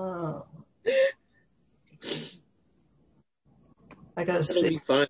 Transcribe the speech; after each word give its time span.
Oh. 0.00 0.46
I 4.16 4.24
gotta 4.24 4.42
That'll 4.42 4.62
be 4.62 4.78
fun. 4.78 5.06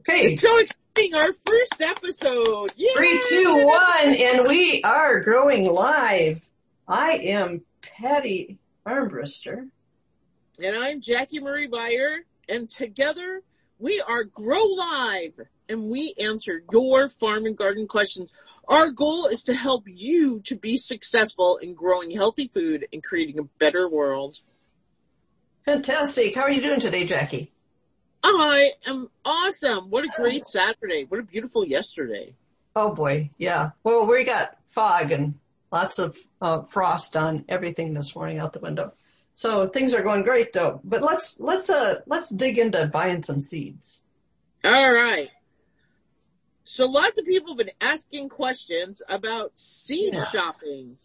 Okay, 0.00 0.20
It's 0.20 0.42
so 0.42 0.58
exciting! 0.58 1.14
Our 1.14 1.32
first 1.32 1.80
episode. 1.80 2.70
Yay! 2.76 2.88
three, 2.94 3.20
two, 3.28 3.66
one, 3.66 4.14
and 4.14 4.46
we 4.46 4.80
are 4.84 5.20
growing 5.20 5.66
live. 5.66 6.40
I 6.86 7.14
am 7.14 7.62
Patty 7.80 8.58
Armbruster. 8.86 9.68
And 10.62 10.76
I'm 10.76 11.00
Jackie 11.00 11.40
Marie 11.40 11.66
Beyer, 11.66 12.18
and 12.48 12.70
together 12.70 13.41
we 13.82 14.00
are 14.06 14.22
Grow 14.22 14.62
Live, 14.62 15.40
and 15.68 15.90
we 15.90 16.14
answer 16.16 16.62
your 16.70 17.08
farm 17.08 17.46
and 17.46 17.58
garden 17.58 17.88
questions. 17.88 18.32
Our 18.68 18.92
goal 18.92 19.26
is 19.26 19.42
to 19.44 19.54
help 19.54 19.82
you 19.86 20.40
to 20.42 20.56
be 20.56 20.78
successful 20.78 21.56
in 21.56 21.74
growing 21.74 22.12
healthy 22.12 22.48
food 22.54 22.86
and 22.92 23.02
creating 23.02 23.40
a 23.40 23.48
better 23.58 23.88
world. 23.88 24.38
Fantastic. 25.64 26.36
How 26.36 26.42
are 26.42 26.50
you 26.50 26.62
doing 26.62 26.78
today, 26.78 27.06
Jackie? 27.06 27.50
I 28.22 28.70
am 28.86 29.08
awesome. 29.24 29.90
What 29.90 30.04
a 30.04 30.08
great 30.16 30.46
Saturday. 30.46 31.04
What 31.08 31.18
a 31.18 31.24
beautiful 31.24 31.66
yesterday. 31.66 32.34
Oh 32.76 32.94
boy, 32.94 33.30
yeah. 33.36 33.70
Well, 33.82 34.06
we 34.06 34.22
got 34.22 34.62
fog 34.70 35.10
and 35.10 35.34
lots 35.72 35.98
of 35.98 36.16
uh, 36.40 36.62
frost 36.62 37.16
on 37.16 37.44
everything 37.48 37.94
this 37.94 38.14
morning 38.14 38.38
out 38.38 38.52
the 38.52 38.60
window. 38.60 38.92
So 39.34 39.68
things 39.68 39.94
are 39.94 40.02
going 40.02 40.22
great 40.22 40.52
though. 40.52 40.80
But 40.84 41.02
let's 41.02 41.40
let's 41.40 41.70
uh 41.70 42.00
let's 42.06 42.30
dig 42.30 42.58
into 42.58 42.86
buying 42.86 43.22
some 43.22 43.40
seeds. 43.40 44.02
All 44.64 44.92
right. 44.92 45.30
So 46.64 46.86
lots 46.86 47.18
of 47.18 47.24
people 47.24 47.52
have 47.52 47.58
been 47.58 47.74
asking 47.80 48.28
questions 48.28 49.02
about 49.08 49.58
seed 49.58 50.14
Yeah. 50.16 50.24
shopping. 50.26 50.96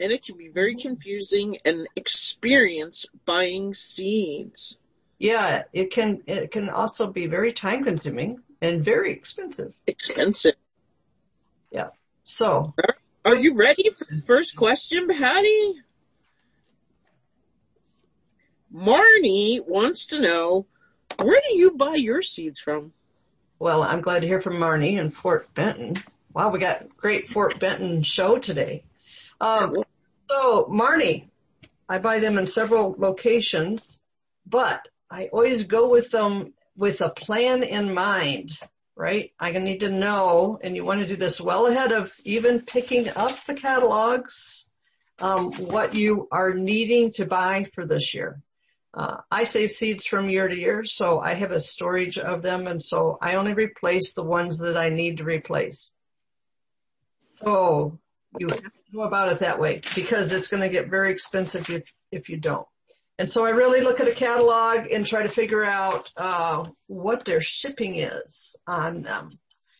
And 0.00 0.10
it 0.10 0.24
can 0.24 0.36
be 0.36 0.48
very 0.48 0.74
confusing 0.74 1.58
and 1.64 1.86
experience 1.94 3.06
buying 3.24 3.72
seeds. 3.74 4.78
Yeah, 5.18 5.64
it 5.72 5.92
can 5.92 6.22
it 6.26 6.50
can 6.50 6.70
also 6.70 7.06
be 7.06 7.26
very 7.26 7.52
time 7.52 7.84
consuming 7.84 8.42
and 8.60 8.84
very 8.84 9.12
expensive. 9.12 9.72
Expensive. 9.86 10.54
Yeah. 11.70 11.90
So 12.24 12.74
Are 13.24 13.36
you 13.36 13.54
ready 13.54 13.90
for 13.90 14.06
the 14.12 14.22
first 14.22 14.56
question, 14.56 15.06
Patty? 15.08 15.74
Marnie 18.74 19.60
wants 19.66 20.06
to 20.08 20.20
know, 20.20 20.66
where 21.18 21.40
do 21.48 21.56
you 21.56 21.72
buy 21.72 21.94
your 21.94 22.22
seeds 22.22 22.60
from? 22.60 22.92
well, 23.62 23.84
I'm 23.84 24.00
glad 24.00 24.22
to 24.22 24.26
hear 24.26 24.40
from 24.40 24.56
Marnie 24.56 24.98
in 24.98 25.12
Fort 25.12 25.54
Benton. 25.54 25.94
Wow, 26.34 26.50
we 26.50 26.58
got 26.58 26.96
great 26.96 27.28
Fort 27.28 27.60
Benton 27.60 28.02
show 28.02 28.36
today. 28.36 28.82
Um, 29.40 29.76
so 30.28 30.64
Marnie, 30.64 31.26
I 31.88 31.98
buy 31.98 32.18
them 32.18 32.38
in 32.38 32.48
several 32.48 32.96
locations, 32.98 34.02
but 34.44 34.88
I 35.08 35.26
always 35.26 35.62
go 35.62 35.88
with 35.88 36.10
them 36.10 36.54
with 36.76 37.02
a 37.02 37.10
plan 37.10 37.62
in 37.62 37.94
mind, 37.94 38.50
right? 38.96 39.30
I 39.38 39.52
need 39.52 39.80
to 39.80 39.90
know, 39.90 40.58
and 40.60 40.74
you 40.74 40.84
want 40.84 40.98
to 41.02 41.06
do 41.06 41.14
this 41.14 41.40
well 41.40 41.68
ahead 41.68 41.92
of 41.92 42.12
even 42.24 42.62
picking 42.62 43.10
up 43.10 43.46
the 43.46 43.54
catalogs, 43.54 44.68
um, 45.20 45.52
what 45.52 45.94
you 45.94 46.26
are 46.32 46.52
needing 46.52 47.12
to 47.12 47.26
buy 47.26 47.70
for 47.74 47.86
this 47.86 48.12
year. 48.12 48.42
Uh, 48.94 49.18
I 49.30 49.44
save 49.44 49.70
seeds 49.70 50.06
from 50.06 50.28
year 50.28 50.48
to 50.48 50.56
year, 50.56 50.84
so 50.84 51.18
I 51.18 51.34
have 51.34 51.50
a 51.50 51.60
storage 51.60 52.18
of 52.18 52.42
them, 52.42 52.66
and 52.66 52.82
so 52.82 53.16
I 53.22 53.36
only 53.36 53.54
replace 53.54 54.12
the 54.12 54.22
ones 54.22 54.58
that 54.58 54.76
I 54.76 54.90
need 54.90 55.18
to 55.18 55.24
replace. 55.24 55.92
So 57.24 57.98
you 58.38 58.46
have 58.50 58.60
to 58.60 58.92
go 58.94 59.02
about 59.02 59.32
it 59.32 59.38
that 59.38 59.58
way 59.58 59.80
because 59.94 60.32
it's 60.32 60.48
going 60.48 60.62
to 60.62 60.68
get 60.68 60.88
very 60.88 61.10
expensive 61.10 61.68
if, 61.70 61.90
if 62.10 62.28
you 62.28 62.36
don't. 62.36 62.66
And 63.18 63.30
so 63.30 63.44
I 63.44 63.50
really 63.50 63.80
look 63.80 64.00
at 64.00 64.08
a 64.08 64.12
catalog 64.12 64.90
and 64.90 65.06
try 65.06 65.22
to 65.22 65.28
figure 65.28 65.64
out 65.64 66.10
uh, 66.16 66.64
what 66.86 67.24
their 67.24 67.40
shipping 67.40 67.96
is 67.96 68.56
on 68.66 69.02
them 69.02 69.28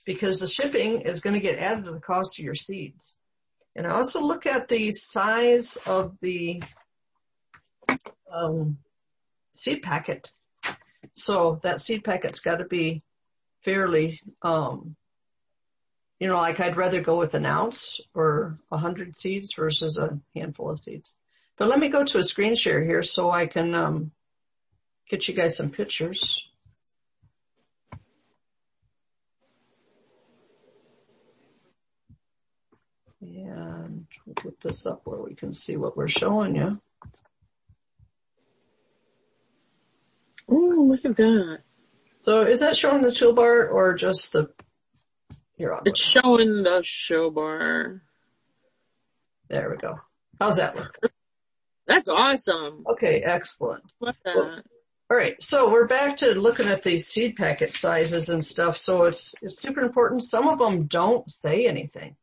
because 0.06 0.38
the 0.38 0.46
shipping 0.46 1.02
is 1.02 1.20
going 1.20 1.34
to 1.34 1.40
get 1.40 1.58
added 1.58 1.84
to 1.84 1.92
the 1.92 2.00
cost 2.00 2.38
of 2.38 2.44
your 2.44 2.54
seeds. 2.54 3.18
And 3.74 3.86
I 3.86 3.90
also 3.90 4.20
look 4.20 4.46
at 4.46 4.68
the 4.68 4.92
size 4.92 5.76
of 5.86 6.16
the 6.20 6.62
um, 8.32 8.78
seed 9.52 9.82
packet. 9.82 10.32
So 11.14 11.60
that 11.62 11.80
seed 11.80 12.04
packet's 12.04 12.40
got 12.40 12.58
to 12.58 12.64
be 12.64 13.02
fairly, 13.62 14.18
um, 14.42 14.96
you 16.18 16.28
know, 16.28 16.36
like 16.36 16.60
I'd 16.60 16.76
rather 16.76 17.00
go 17.00 17.18
with 17.18 17.34
an 17.34 17.46
ounce 17.46 18.00
or 18.14 18.58
a 18.70 18.78
hundred 18.78 19.16
seeds 19.16 19.54
versus 19.54 19.98
a 19.98 20.18
handful 20.34 20.70
of 20.70 20.78
seeds. 20.78 21.16
But 21.56 21.68
let 21.68 21.78
me 21.78 21.88
go 21.88 22.04
to 22.04 22.18
a 22.18 22.22
screen 22.22 22.54
share 22.54 22.82
here 22.82 23.02
so 23.02 23.30
I 23.30 23.46
can 23.46 23.74
um, 23.74 24.12
get 25.08 25.28
you 25.28 25.34
guys 25.34 25.56
some 25.56 25.70
pictures. 25.70 26.48
And 33.20 34.06
we'll 34.26 34.34
put 34.34 34.60
this 34.60 34.86
up 34.86 35.02
where 35.04 35.20
we 35.20 35.34
can 35.34 35.54
see 35.54 35.76
what 35.76 35.96
we're 35.96 36.08
showing 36.08 36.56
you. 36.56 36.80
Oh, 40.48 40.86
look 40.88 41.04
at 41.04 41.16
that. 41.16 41.60
So 42.24 42.42
is 42.42 42.60
that 42.60 42.76
showing 42.76 43.02
the 43.02 43.08
toolbar 43.08 43.70
or 43.72 43.94
just 43.94 44.32
the, 44.32 44.50
here, 45.56 45.72
I'll- 45.74 45.82
It's 45.84 46.00
showing 46.00 46.62
the 46.62 46.82
show 46.84 47.30
bar. 47.30 48.02
there 49.48 49.70
we 49.70 49.76
go. 49.76 49.96
How's 50.40 50.56
that 50.56 50.76
look? 50.76 50.98
That's 51.86 52.08
awesome. 52.08 52.84
Okay, 52.92 53.22
excellent. 53.24 53.82
Love 54.00 54.14
that. 54.24 54.62
All 55.10 55.16
right, 55.16 55.40
so 55.42 55.70
we're 55.70 55.86
back 55.86 56.16
to 56.18 56.34
looking 56.34 56.68
at 56.68 56.82
these 56.82 57.06
seed 57.06 57.36
packet 57.36 57.74
sizes 57.74 58.30
and 58.30 58.42
stuff. 58.44 58.78
So 58.78 59.04
it's 59.04 59.34
it's 59.42 59.60
super 59.60 59.82
important. 59.82 60.22
Some 60.22 60.48
of 60.48 60.58
them 60.58 60.86
don't 60.86 61.30
say 61.30 61.66
anything. 61.66 62.16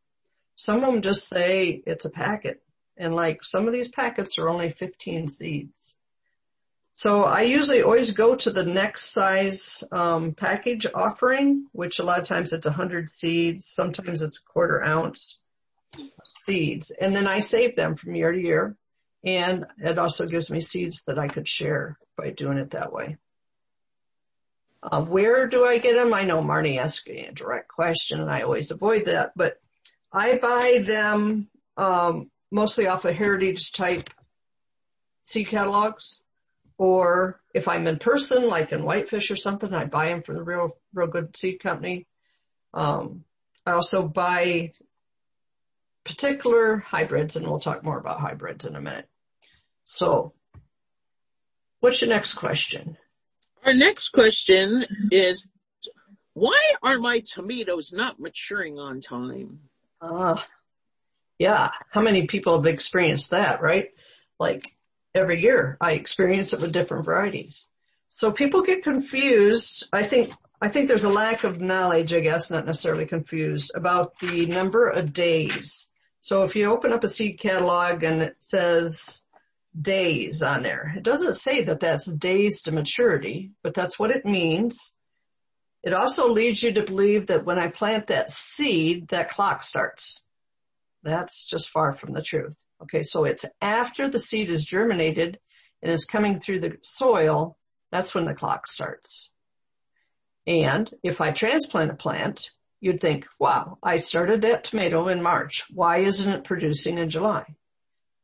Some 0.56 0.78
of 0.84 0.92
them 0.92 1.02
just 1.04 1.28
say 1.28 1.84
it's 1.86 2.06
a 2.06 2.10
packet, 2.10 2.64
and 2.98 3.14
like 3.16 3.44
some 3.44 3.68
of 3.68 3.74
these 3.74 3.90
packets 3.90 4.40
are 4.40 4.50
only 4.50 4.72
15 4.72 5.28
seeds. 5.28 5.99
So 7.00 7.24
I 7.24 7.44
usually 7.44 7.82
always 7.82 8.12
go 8.12 8.36
to 8.36 8.50
the 8.50 8.66
next 8.66 9.14
size 9.14 9.86
um, 9.90 10.34
package 10.34 10.86
offering, 10.94 11.68
which 11.72 12.00
a 12.00 12.04
lot 12.04 12.20
of 12.20 12.28
times 12.28 12.52
it's 12.52 12.68
100 12.68 13.10
seeds, 13.10 13.68
sometimes 13.68 14.22
it's 14.22 14.40
a 14.40 14.44
quarter 14.44 14.84
ounce 14.84 15.38
seeds, 16.28 16.92
and 16.92 17.16
then 17.16 17.26
I 17.26 17.40
save 17.40 17.78
them 17.78 17.96
from 17.96 18.16
year 18.16 18.34
to 18.34 18.42
year. 18.42 18.76
And 19.24 19.66
it 19.78 19.98
also 19.98 20.28
gives 20.28 20.52
me 20.52 20.60
seeds 20.60 21.04
that 21.04 21.18
I 21.18 21.30
could 21.30 21.48
share 21.48 21.98
by 22.18 22.32
doing 22.32 22.58
it 22.58 22.72
that 22.72 22.92
way. 22.92 23.16
Uh, 24.84 25.02
where 25.02 25.48
do 25.48 25.66
I 25.66 25.78
get 25.78 25.94
them? 25.94 26.14
I 26.14 26.26
know 26.26 26.42
Marnie 26.42 26.80
asked 26.80 27.08
me 27.08 27.26
a 27.26 27.32
direct 27.32 27.70
question 27.70 28.20
and 28.20 28.30
I 28.30 28.42
always 28.42 28.72
avoid 28.72 29.06
that, 29.06 29.32
but 29.38 29.58
I 30.12 30.36
buy 30.36 30.80
them 30.84 31.48
um, 31.78 32.30
mostly 32.52 32.88
off 32.88 33.06
of 33.06 33.16
heritage 33.16 33.72
type 33.72 34.10
seed 35.22 35.48
catalogs. 35.48 36.24
Or 36.80 37.42
if 37.54 37.68
I'm 37.68 37.88
in 37.88 38.00
person, 38.00 38.48
like 38.48 38.72
in 38.72 38.86
Whitefish 38.86 39.30
or 39.30 39.36
something, 39.36 39.74
I 39.74 39.84
buy 39.84 40.08
them 40.08 40.24
from 40.24 40.36
the 40.36 40.44
real, 40.44 40.78
real 40.94 41.08
good 41.08 41.36
seed 41.36 41.60
company. 41.60 42.08
Um, 42.74 43.26
I 43.66 43.74
also 43.74 44.08
buy 44.08 44.72
particular 46.06 46.78
hybrids, 46.78 47.36
and 47.36 47.46
we'll 47.46 47.60
talk 47.60 47.84
more 47.84 48.00
about 48.00 48.22
hybrids 48.22 48.64
in 48.64 48.78
a 48.78 48.82
minute. 48.82 49.10
So, 49.84 50.34
what's 51.82 52.02
your 52.02 52.10
next 52.12 52.36
question? 52.36 52.98
Our 53.66 53.74
next 53.74 54.12
question 54.12 54.86
is, 55.12 55.50
why 56.34 56.74
are 56.82 56.98
my 56.98 57.20
tomatoes 57.20 57.92
not 57.92 58.22
maturing 58.22 58.80
on 58.80 59.02
time? 59.02 59.60
Uh, 60.00 60.40
yeah, 61.38 61.72
how 61.92 62.02
many 62.02 62.26
people 62.26 62.56
have 62.56 62.74
experienced 62.74 63.32
that, 63.32 63.62
right? 63.62 63.90
Like 64.40 64.74
every 65.20 65.42
year 65.42 65.78
I 65.80 65.92
experience 65.92 66.54
it 66.54 66.62
with 66.62 66.72
different 66.72 67.06
varieties. 67.06 67.68
So 68.08 68.32
people 68.32 68.64
get 68.64 68.84
confused. 68.84 69.88
I 69.94 70.02
think, 70.02 70.34
I 70.62 70.70
think 70.70 70.88
there's 70.88 71.04
a 71.04 71.10
lack 71.10 71.44
of 71.44 71.62
knowledge, 71.62 72.12
I 72.12 72.22
guess, 72.22 72.50
not 72.50 72.66
necessarily 72.66 73.06
confused 73.06 73.72
about 73.76 74.18
the 74.20 74.48
number 74.48 74.90
of 74.90 75.14
days. 75.14 75.88
So 76.20 76.44
if 76.44 76.56
you 76.56 76.72
open 76.72 76.92
up 76.92 77.04
a 77.04 77.10
seed 77.10 77.40
catalog 77.40 78.04
and 78.04 78.22
it 78.22 78.36
says 78.40 79.22
days 79.80 80.42
on 80.42 80.64
there, 80.64 80.94
it 80.98 81.04
doesn't 81.04 81.36
say 81.36 81.64
that 81.66 81.80
that's 81.80 82.06
days 82.06 82.64
to 82.64 82.72
maturity, 82.72 83.52
but 83.62 83.74
that's 83.74 84.00
what 84.00 84.12
it 84.12 84.26
means. 84.26 84.96
It 85.84 85.94
also 85.94 86.30
leads 86.30 86.62
you 86.62 86.74
to 86.74 86.84
believe 86.84 87.28
that 87.28 87.46
when 87.46 87.60
I 87.60 87.68
plant 87.68 88.08
that 88.08 88.32
seed, 88.32 89.10
that 89.10 89.30
clock 89.30 89.64
starts. 89.64 90.24
That's 91.04 91.48
just 91.48 91.70
far 91.70 91.94
from 91.94 92.14
the 92.14 92.22
truth. 92.22 92.58
Okay, 92.82 93.04
so 93.04 93.26
it's 93.26 93.46
after 93.62 94.10
the 94.10 94.20
seed 94.20 94.50
is 94.50 94.66
germinated 94.66 95.40
and 95.82 95.92
is 95.92 96.06
coming 96.06 96.40
through 96.40 96.62
the 96.62 96.78
soil, 96.82 97.58
that's 97.92 98.14
when 98.14 98.26
the 98.26 98.34
clock 98.34 98.68
starts. 98.68 99.30
And 100.48 100.90
if 101.04 101.22
I 101.22 101.32
transplant 101.32 101.92
a 101.92 101.96
plant, 101.96 102.50
you'd 102.80 103.02
think, 103.02 103.26
wow, 103.38 103.78
I 103.84 103.98
started 103.98 104.42
that 104.42 104.64
tomato 104.64 105.08
in 105.08 105.22
March. 105.22 105.64
Why 105.70 106.00
isn't 106.00 106.32
it 106.32 106.44
producing 106.44 106.98
in 106.98 107.10
July? 107.10 107.46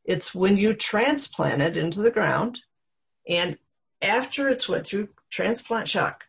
It's 0.04 0.34
when 0.34 0.56
you 0.56 0.74
transplant 0.74 1.62
it 1.62 1.76
into 1.76 2.00
the 2.00 2.10
ground 2.10 2.60
and 3.28 3.58
after 4.00 4.48
it's 4.48 4.68
went 4.68 4.86
through 4.86 5.08
transplant 5.30 5.88
shock. 5.88 6.24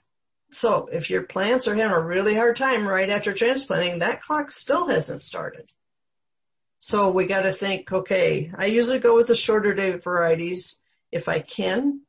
So 0.52 0.90
if 0.92 1.10
your 1.10 1.24
plants 1.24 1.68
are 1.68 1.76
having 1.76 1.92
a 1.92 2.00
really 2.00 2.34
hard 2.34 2.56
time 2.56 2.88
right 2.88 3.10
after 3.10 3.34
transplanting, 3.34 4.00
that 4.00 4.22
clock 4.22 4.52
still 4.52 4.88
hasn't 4.88 5.22
started. 5.22 5.70
So 6.80 7.10
we 7.10 7.26
got 7.26 7.42
to 7.42 7.52
think, 7.52 7.92
okay, 7.92 8.52
I 8.56 8.66
usually 8.66 9.00
go 9.00 9.16
with 9.16 9.28
the 9.28 9.36
shorter 9.36 9.74
day 9.74 9.92
varieties 9.92 10.78
if 11.12 11.28
I 11.28 11.40
can. 11.40 12.02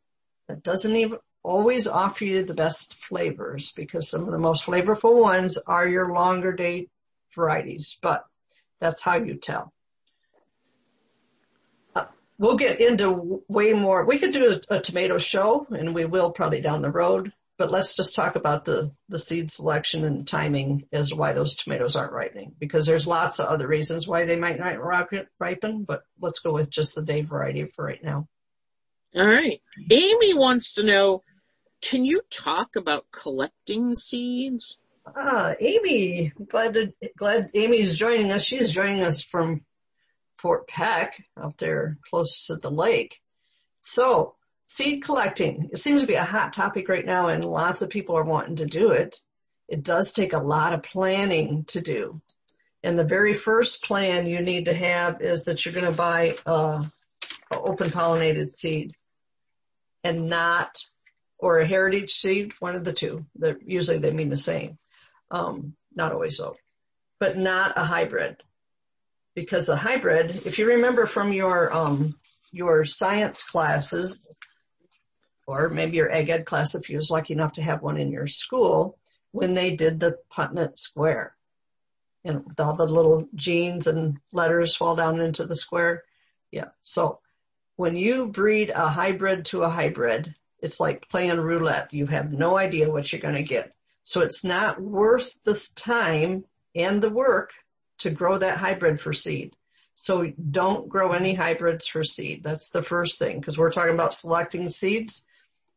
That 0.49 0.63
doesn't 0.63 0.95
even 0.95 1.19
always 1.43 1.87
offer 1.87 2.25
you 2.25 2.45
the 2.45 2.55
best 2.55 2.95
flavors 2.95 3.73
because 3.73 4.11
some 4.11 4.25
of 4.25 4.33
the 4.33 4.39
most 4.39 4.65
flavorful 4.65 5.21
ones 5.21 5.59
are 5.67 5.89
your 5.89 6.13
longer 6.13 6.53
day 6.53 6.89
varieties, 7.35 7.97
but 8.03 8.25
that's 8.79 9.01
how 9.01 9.17
you 9.17 9.35
tell. 9.35 9.73
Uh, 11.95 12.05
we'll 12.39 12.57
get 12.57 12.81
into 12.81 13.43
way 13.49 13.73
more. 13.73 14.05
We 14.05 14.19
could 14.19 14.33
do 14.33 14.61
a, 14.71 14.77
a 14.77 14.81
tomato 14.81 15.19
show 15.19 15.67
and 15.71 15.95
we 15.95 16.05
will 16.05 16.31
probably 16.31 16.61
down 16.61 16.83
the 16.83 16.91
road, 16.91 17.33
but 17.59 17.73
let's 17.73 17.95
just 17.95 18.15
talk 18.15 18.37
about 18.37 18.65
the, 18.65 18.93
the 19.09 19.19
seed 19.19 19.51
selection 19.51 20.05
and 20.05 20.21
the 20.21 20.25
timing 20.25 20.85
as 20.93 21.11
to 21.11 21.17
why 21.17 21.33
those 21.33 21.57
tomatoes 21.57 21.97
aren't 21.97 22.13
ripening 22.13 22.55
because 22.59 22.87
there's 22.87 23.07
lots 23.07 23.41
of 23.41 23.47
other 23.47 23.67
reasons 23.67 24.07
why 24.07 24.25
they 24.25 24.37
might 24.37 24.61
not 24.61 24.79
ripen, 24.81 25.83
but 25.83 26.03
let's 26.21 26.39
go 26.39 26.53
with 26.55 26.71
just 26.71 26.95
the 26.95 27.03
day 27.03 27.23
variety 27.23 27.65
for 27.75 27.85
right 27.85 28.03
now. 28.03 28.29
All 29.17 29.27
right. 29.27 29.61
Amy 29.91 30.35
wants 30.35 30.75
to 30.75 30.85
know, 30.85 31.25
can 31.83 32.05
you 32.05 32.21
talk 32.31 32.77
about 32.77 33.07
collecting 33.11 33.93
seeds? 33.93 34.79
Ah, 35.17 35.55
Amy, 35.61 36.33
glad 36.49 36.75
to, 36.75 36.93
glad 37.17 37.51
Amy's 37.55 37.95
joining 37.95 38.31
us. 38.31 38.45
She's 38.45 38.71
joining 38.71 39.03
us 39.03 39.21
from 39.21 39.63
Fort 40.37 40.69
Peck 40.69 41.25
out 41.37 41.59
there 41.59 41.99
close 42.09 42.47
to 42.47 42.57
the 42.57 42.71
lake. 42.71 43.21
So 43.81 44.37
seed 44.69 45.03
collecting, 45.03 45.71
it 45.73 45.79
seems 45.79 46.03
to 46.03 46.07
be 46.07 46.15
a 46.15 46.25
hot 46.25 46.53
topic 46.53 46.89
right 46.89 47.05
now 47.05 47.29
and 47.29 47.45
lots 47.45 47.83
of 47.83 47.91
people 47.91 48.17
are 48.17 48.23
wanting 48.23 48.57
to 48.57 48.67
do 48.67 48.91
it. 48.91 49.19
It 49.67 49.83
does 49.83 50.13
take 50.13 50.35
a 50.35 50.39
lot 50.39 50.75
of 50.75 50.83
planning 50.83 51.65
to 51.69 51.81
do. 51.81 52.21
And 52.83 52.99
the 52.99 53.05
very 53.05 53.35
first 53.35 53.83
plan 53.83 54.27
you 54.27 54.41
need 54.41 54.67
to 54.67 54.75
have 54.75 55.21
is 55.21 55.45
that 55.45 55.65
you're 55.65 55.75
going 55.75 55.91
to 55.91 55.97
buy 55.97 56.37
a, 56.47 56.85
a 57.51 57.59
open 57.59 57.91
pollinated 57.91 58.51
seed 58.51 58.95
and 60.05 60.29
not, 60.29 60.85
or 61.39 61.59
a 61.59 61.67
heritage 61.67 62.13
seed, 62.13 62.53
one 62.61 62.77
of 62.77 62.85
the 62.85 62.93
two. 62.93 63.25
Usually 63.65 63.99
they 63.99 64.13
mean 64.13 64.29
the 64.29 64.37
same. 64.37 64.79
Um, 65.31 65.75
not 65.95 66.13
always 66.13 66.37
so, 66.37 66.57
but 67.19 67.37
not 67.37 67.77
a 67.79 67.85
hybrid. 67.85 68.37
Because 69.35 69.67
the 69.67 69.77
hybrid, 69.77 70.47
if 70.47 70.59
you 70.59 70.67
remember 70.67 71.07
from 71.07 71.33
your, 71.33 71.75
um, 71.75 72.17
your 72.53 72.85
science 72.85 73.43
classes, 73.43 74.31
or 75.49 75.71
maybe 75.71 75.97
your 75.97 76.13
ag 76.13 76.29
ed 76.29 76.45
class 76.45 76.75
if 76.75 76.91
you 76.91 76.97
was 76.97 77.11
lucky 77.11 77.33
enough 77.33 77.55
to 77.55 77.63
have 77.63 77.81
one 77.81 77.97
in 77.97 78.13
your 78.13 78.27
school, 78.27 78.99
when 79.33 79.55
they 79.55 79.75
did 79.75 79.99
the 79.99 80.19
Punnett 80.31 80.79
square. 80.79 81.35
And 82.23 82.45
all 82.59 82.77
the 82.77 82.85
little 82.85 83.27
genes 83.35 83.87
and 83.87 84.19
letters 84.31 84.77
fall 84.77 84.95
down 84.95 85.21
into 85.21 85.47
the 85.47 85.57
square. 85.57 86.03
Yeah. 86.51 86.69
So 86.83 87.21
when 87.77 87.97
you 87.97 88.27
breed 88.27 88.69
a 88.69 88.89
hybrid 88.89 89.47
to 89.47 89.63
a 89.63 89.71
hybrid, 89.71 90.35
it's 90.61 90.81
like 90.81 91.09
playing 91.09 91.41
roulette. 91.41 91.95
You 91.95 92.07
have 92.07 92.31
no 92.31 92.59
idea 92.59 92.91
what 92.91 93.11
you're 93.11 93.23
going 93.23 93.37
to 93.37 93.43
get. 93.43 93.73
So 94.05 94.21
it's 94.21 94.45
not 94.45 94.79
worth 94.79 95.39
the 95.45 95.59
time 95.75 96.45
and 96.75 97.03
the 97.03 97.11
work 97.11 97.53
to 97.99 98.11
grow 98.11 98.37
that 98.37 98.59
hybrid 98.59 99.01
for 99.01 99.15
seed. 99.15 99.57
So 99.95 100.31
don't 100.51 100.91
grow 100.91 101.13
any 101.13 101.35
hybrids 101.35 101.87
for 101.87 102.05
seed. 102.05 102.43
That's 102.45 102.69
the 102.69 102.83
first 102.83 103.19
thing 103.19 103.41
because 103.41 103.57
we're 103.57 103.73
talking 103.73 103.95
about 103.95 104.13
selecting 104.13 104.69
seeds. 104.69 105.25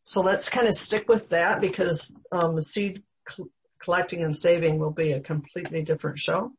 So 0.04 0.22
let's 0.22 0.50
kind 0.50 0.68
of 0.68 0.74
stick 0.74 1.08
with 1.08 1.30
that 1.30 1.62
because 1.62 2.16
um, 2.32 2.60
seed 2.60 3.04
cl- 3.30 3.50
collecting 3.80 4.24
and 4.24 4.36
saving 4.36 4.80
will 4.80 4.92
be 4.92 5.12
a 5.12 5.20
completely 5.20 5.84
different 5.84 6.20
show. 6.20 6.52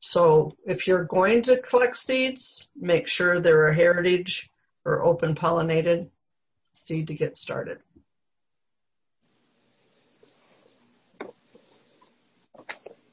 So 0.00 0.56
if 0.66 0.86
you're 0.86 1.04
going 1.04 1.42
to 1.42 1.58
collect 1.58 1.96
seeds, 1.96 2.70
make 2.76 3.08
sure 3.08 3.40
they're 3.40 3.68
a 3.68 3.74
heritage 3.74 4.48
or 4.84 5.04
open 5.04 5.34
pollinated 5.34 6.08
seed 6.72 7.08
to 7.08 7.14
get 7.14 7.36
started. 7.36 7.78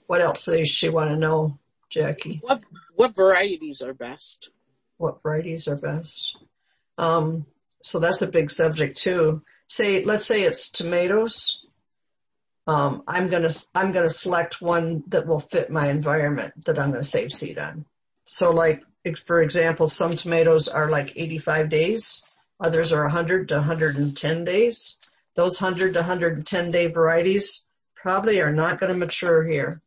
What 0.06 0.22
else 0.22 0.46
does 0.46 0.70
she 0.70 0.90
want 0.90 1.10
to 1.10 1.18
know, 1.18 1.58
Jackie? 1.90 2.40
What 2.44 2.64
what 2.94 3.16
varieties 3.16 3.82
are 3.82 3.94
best? 3.94 4.52
What 4.98 5.24
varieties 5.24 5.68
are 5.68 5.78
best? 5.78 6.38
Um, 6.98 7.48
so 7.84 8.00
that's 8.00 8.22
a 8.22 8.28
big 8.28 8.52
subject 8.52 8.98
too. 8.98 9.42
Say, 9.68 10.04
let's 10.04 10.26
say 10.26 10.44
it's 10.44 10.70
tomatoes. 10.70 11.66
Um, 12.66 13.04
I'm 13.08 13.30
gonna 13.30 13.50
I'm 13.76 13.92
gonna 13.92 14.10
select 14.10 14.62
one 14.62 15.04
that 15.08 15.28
will 15.28 15.40
fit 15.40 15.70
my 15.70 15.90
environment 15.90 16.66
that 16.66 16.80
I'm 16.80 16.92
gonna 16.92 17.04
save 17.04 17.34
seed 17.34 17.58
on. 17.58 17.86
So, 18.26 18.52
like 18.52 18.84
for 19.26 19.42
example, 19.42 19.90
some 19.90 20.16
tomatoes 20.16 20.70
are 20.70 20.90
like 20.90 21.18
85 21.18 21.70
days, 21.70 22.22
others 22.60 22.94
are 22.94 23.04
100 23.04 23.50
to 23.50 23.56
110 23.56 24.44
days. 24.46 24.98
Those 25.36 25.60
100 25.60 25.94
to 25.94 26.00
110 26.00 26.72
day 26.72 26.88
varieties 26.88 27.66
probably 27.96 28.42
are 28.42 28.52
not 28.52 28.80
going 28.80 28.92
to 28.92 28.98
mature 28.98 29.44
here. 29.44 29.82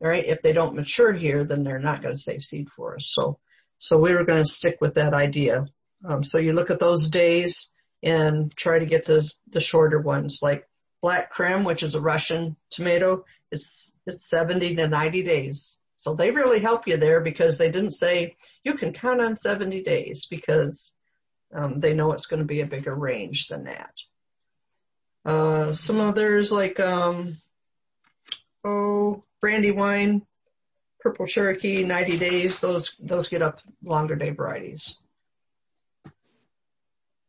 All 0.00 0.08
right. 0.08 0.24
If 0.24 0.40
they 0.40 0.52
don't 0.52 0.74
mature 0.74 1.12
here, 1.12 1.44
then 1.44 1.64
they're 1.64 1.78
not 1.78 2.00
going 2.02 2.14
to 2.14 2.20
save 2.20 2.42
seed 2.42 2.70
for 2.70 2.96
us. 2.96 3.10
So, 3.12 3.38
so 3.76 3.98
we 3.98 4.14
were 4.14 4.24
going 4.24 4.42
to 4.42 4.48
stick 4.48 4.78
with 4.80 4.94
that 4.94 5.12
idea. 5.12 5.66
Um, 6.04 6.24
so 6.24 6.38
you 6.38 6.54
look 6.54 6.70
at 6.70 6.78
those 6.78 7.08
days 7.08 7.70
and 8.02 8.54
try 8.56 8.78
to 8.78 8.86
get 8.86 9.04
the, 9.04 9.30
the 9.50 9.60
shorter 9.60 10.00
ones 10.00 10.40
like 10.42 10.68
black 11.02 11.30
Krim, 11.30 11.64
which 11.64 11.82
is 11.82 11.94
a 11.94 12.00
Russian 12.00 12.56
tomato. 12.70 13.24
It's, 13.50 13.98
it's 14.06 14.24
70 14.28 14.76
to 14.76 14.88
90 14.88 15.22
days. 15.22 15.76
So 16.02 16.14
they 16.14 16.30
really 16.30 16.60
help 16.60 16.86
you 16.86 16.96
there 16.96 17.20
because 17.20 17.58
they 17.58 17.70
didn't 17.70 17.92
say 17.92 18.36
you 18.64 18.74
can 18.74 18.92
count 18.92 19.20
on 19.20 19.36
70 19.36 19.82
days 19.82 20.26
because 20.26 20.92
um, 21.54 21.80
they 21.80 21.94
know 21.94 22.12
it's 22.12 22.26
going 22.26 22.40
to 22.40 22.46
be 22.46 22.60
a 22.60 22.66
bigger 22.66 22.94
range 22.94 23.48
than 23.48 23.64
that. 23.64 23.94
Uh, 25.24 25.72
some 25.72 26.00
others 26.00 26.50
like 26.50 26.80
um, 26.80 27.36
oh 28.64 29.22
Brandywine, 29.40 30.22
purple 31.00 31.26
Cherokee, 31.26 31.84
90 31.84 32.18
days. 32.18 32.60
Those 32.60 32.96
those 32.98 33.28
get 33.28 33.42
up 33.42 33.60
longer 33.82 34.16
day 34.16 34.30
varieties. 34.30 34.98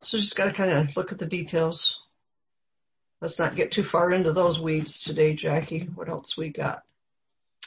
So 0.02 0.18
just 0.18 0.36
got 0.36 0.46
to 0.46 0.54
kind 0.54 0.72
of 0.72 0.98
look 0.98 1.12
at 1.12 1.20
the 1.20 1.28
details. 1.28 2.02
Let's 3.22 3.40
not 3.40 3.56
get 3.56 3.72
too 3.72 3.84
far 3.84 4.12
into 4.12 4.34
those 4.34 4.60
weeds 4.60 5.02
today, 5.02 5.36
Jackie. 5.36 5.88
What 5.94 6.10
else 6.10 6.36
we 6.36 6.50
got? 6.50 6.82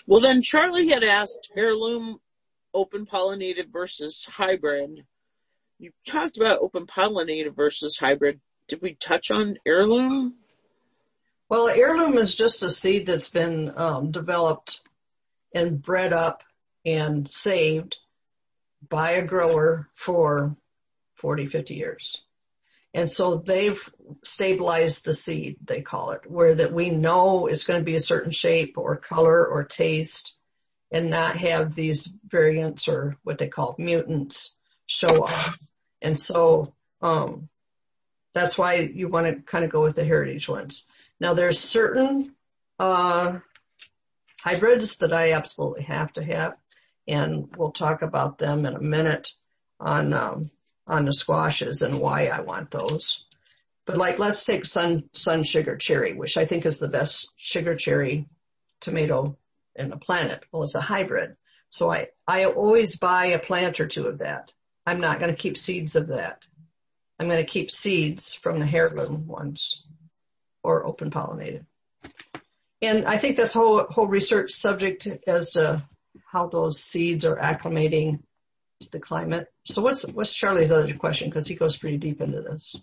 Well, 0.06 0.20
then 0.20 0.42
Charlie 0.42 0.88
had 0.88 1.04
asked 1.04 1.52
heirloom 1.56 2.18
open 2.74 3.06
pollinated 3.06 3.72
versus 3.72 4.26
hybrid. 4.28 5.04
You 5.78 5.92
talked 6.06 6.36
about 6.36 6.58
open 6.60 6.86
pollinated 6.86 7.54
versus 7.54 7.96
hybrid. 7.96 8.40
Did 8.66 8.82
we 8.82 8.94
touch 8.94 9.30
on 9.30 9.56
heirloom? 9.64 10.34
Well, 11.48 11.68
heirloom 11.68 12.18
is 12.18 12.34
just 12.34 12.62
a 12.64 12.68
seed 12.68 13.06
that's 13.06 13.28
been 13.28 13.72
um, 13.76 14.10
developed 14.10 14.80
and 15.54 15.80
bred 15.80 16.12
up 16.12 16.42
and 16.84 17.30
saved 17.30 17.96
by 18.88 19.12
a 19.12 19.26
grower 19.26 19.88
for 19.94 20.56
40, 21.16 21.46
50 21.46 21.74
years. 21.74 22.22
And 22.94 23.10
so 23.10 23.36
they've 23.36 23.92
stabilized 24.22 25.04
the 25.04 25.12
seed, 25.12 25.56
they 25.64 25.82
call 25.82 26.12
it, 26.12 26.30
where 26.30 26.54
that 26.54 26.72
we 26.72 26.90
know 26.90 27.48
it's 27.48 27.64
going 27.64 27.80
to 27.80 27.84
be 27.84 27.96
a 27.96 28.00
certain 28.00 28.30
shape 28.30 28.78
or 28.78 28.96
color 28.96 29.44
or 29.44 29.64
taste 29.64 30.36
and 30.92 31.10
not 31.10 31.36
have 31.36 31.74
these 31.74 32.08
variants 32.28 32.86
or 32.86 33.16
what 33.24 33.38
they 33.38 33.48
call 33.48 33.74
mutants 33.78 34.54
show 34.86 35.24
up. 35.24 35.54
And 36.00 36.18
so, 36.18 36.72
um, 37.02 37.48
that's 38.32 38.56
why 38.56 38.74
you 38.74 39.08
want 39.08 39.26
to 39.26 39.42
kind 39.42 39.64
of 39.64 39.72
go 39.72 39.82
with 39.82 39.96
the 39.96 40.04
heritage 40.04 40.48
ones. 40.48 40.84
Now 41.18 41.34
there's 41.34 41.58
certain, 41.58 42.34
uh, 42.78 43.38
hybrids 44.40 44.98
that 44.98 45.12
I 45.12 45.32
absolutely 45.32 45.82
have 45.84 46.12
to 46.12 46.24
have 46.24 46.54
and 47.08 47.48
we'll 47.56 47.72
talk 47.72 48.02
about 48.02 48.38
them 48.38 48.66
in 48.66 48.74
a 48.74 48.80
minute 48.80 49.32
on, 49.80 50.12
um, 50.12 50.48
on 50.86 51.04
the 51.04 51.12
squashes 51.12 51.82
and 51.82 51.98
why 51.98 52.26
I 52.26 52.40
want 52.40 52.70
those. 52.70 53.24
But 53.86 53.96
like, 53.96 54.18
let's 54.18 54.44
take 54.44 54.64
sun, 54.64 55.04
sun 55.12 55.42
sugar 55.42 55.76
cherry, 55.76 56.14
which 56.14 56.36
I 56.36 56.46
think 56.46 56.64
is 56.66 56.78
the 56.78 56.88
best 56.88 57.32
sugar 57.36 57.74
cherry 57.74 58.28
tomato 58.80 59.36
in 59.76 59.90
the 59.90 59.96
planet. 59.96 60.44
Well, 60.52 60.62
it's 60.62 60.74
a 60.74 60.80
hybrid. 60.80 61.36
So 61.68 61.92
I, 61.92 62.08
I 62.26 62.44
always 62.46 62.96
buy 62.96 63.26
a 63.26 63.38
plant 63.38 63.80
or 63.80 63.86
two 63.86 64.06
of 64.06 64.18
that. 64.18 64.52
I'm 64.86 65.00
not 65.00 65.18
going 65.18 65.30
to 65.30 65.36
keep 65.36 65.56
seeds 65.56 65.96
of 65.96 66.08
that. 66.08 66.40
I'm 67.18 67.28
going 67.28 67.44
to 67.44 67.50
keep 67.50 67.70
seeds 67.70 68.34
from 68.34 68.58
the 68.58 68.70
heirloom 68.72 69.26
ones 69.26 69.84
or 70.62 70.86
open 70.86 71.10
pollinated. 71.10 71.64
And 72.82 73.06
I 73.06 73.18
think 73.18 73.36
that's 73.36 73.54
whole, 73.54 73.84
whole 73.84 74.06
research 74.06 74.50
subject 74.52 75.06
as 75.26 75.52
to 75.52 75.82
how 76.30 76.48
those 76.48 76.80
seeds 76.80 77.24
are 77.24 77.36
acclimating 77.36 78.20
the 78.92 79.00
climate 79.00 79.48
So 79.64 79.82
what's 79.82 80.06
what's 80.12 80.34
Charlie's 80.34 80.70
other 80.72 80.94
question? 80.94 81.28
Because 81.28 81.46
he 81.46 81.54
goes 81.54 81.76
pretty 81.76 81.96
deep 81.96 82.20
into 82.20 82.42
this. 82.42 82.76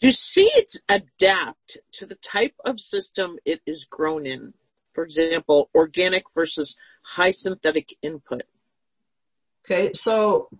Do 0.00 0.10
seeds 0.10 0.82
adapt 0.88 1.78
to 1.92 2.06
the 2.06 2.16
type 2.16 2.54
of 2.64 2.80
system 2.80 3.38
it 3.44 3.62
is 3.66 3.86
grown 3.88 4.26
in? 4.26 4.54
For 4.92 5.04
example, 5.04 5.70
organic 5.74 6.24
versus 6.34 6.76
high 7.02 7.30
synthetic 7.30 7.96
input. 8.02 8.42
Okay, 9.64 9.92
so 9.94 10.50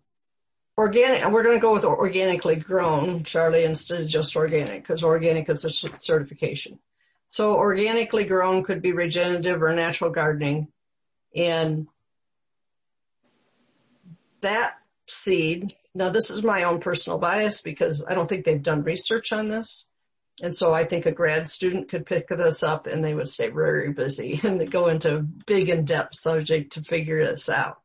organic, 0.78 1.28
we're 1.30 1.42
going 1.42 1.56
to 1.56 1.61
go 1.61 1.73
with 1.73 1.84
organically 1.84 2.56
grown, 2.56 3.23
Charlie, 3.23 3.64
instead 3.64 4.00
of 4.00 4.08
just 4.08 4.34
organic, 4.34 4.82
because 4.82 5.04
organic 5.04 5.49
is 5.50 5.64
a 5.64 5.70
certification. 5.99 6.78
So 7.28 7.54
organically 7.56 8.25
grown 8.25 8.64
could 8.64 8.82
be 8.82 8.92
regenerative 8.92 9.62
or 9.62 9.75
natural 9.75 10.11
gardening. 10.11 10.68
And 11.37 11.87
that 14.44 14.74
seed, 15.06 15.72
now 15.94 16.08
this 16.08 16.30
is 16.30 16.42
my 16.42 16.64
own 16.64 16.80
personal 16.80 17.18
bias 17.18 17.60
because 17.60 18.04
I 18.08 18.14
don't 18.14 18.28
think 18.28 18.44
they've 18.44 18.62
done 18.62 18.82
research 18.82 19.32
on 19.32 19.48
this. 19.48 19.86
And 20.42 20.54
so 20.54 20.74
I 20.74 20.84
think 20.84 21.06
a 21.06 21.12
grad 21.12 21.48
student 21.48 21.88
could 21.88 22.06
pick 22.06 22.28
this 22.28 22.62
up 22.62 22.86
and 22.86 23.04
they 23.04 23.14
would 23.14 23.28
stay 23.28 23.50
very 23.50 23.92
busy 23.92 24.40
and 24.42 24.70
go 24.70 24.88
into 24.88 25.16
a 25.16 25.22
big 25.22 25.68
in-depth 25.68 26.14
subject 26.14 26.72
to 26.72 26.82
figure 26.82 27.24
this 27.26 27.48
out. 27.48 27.78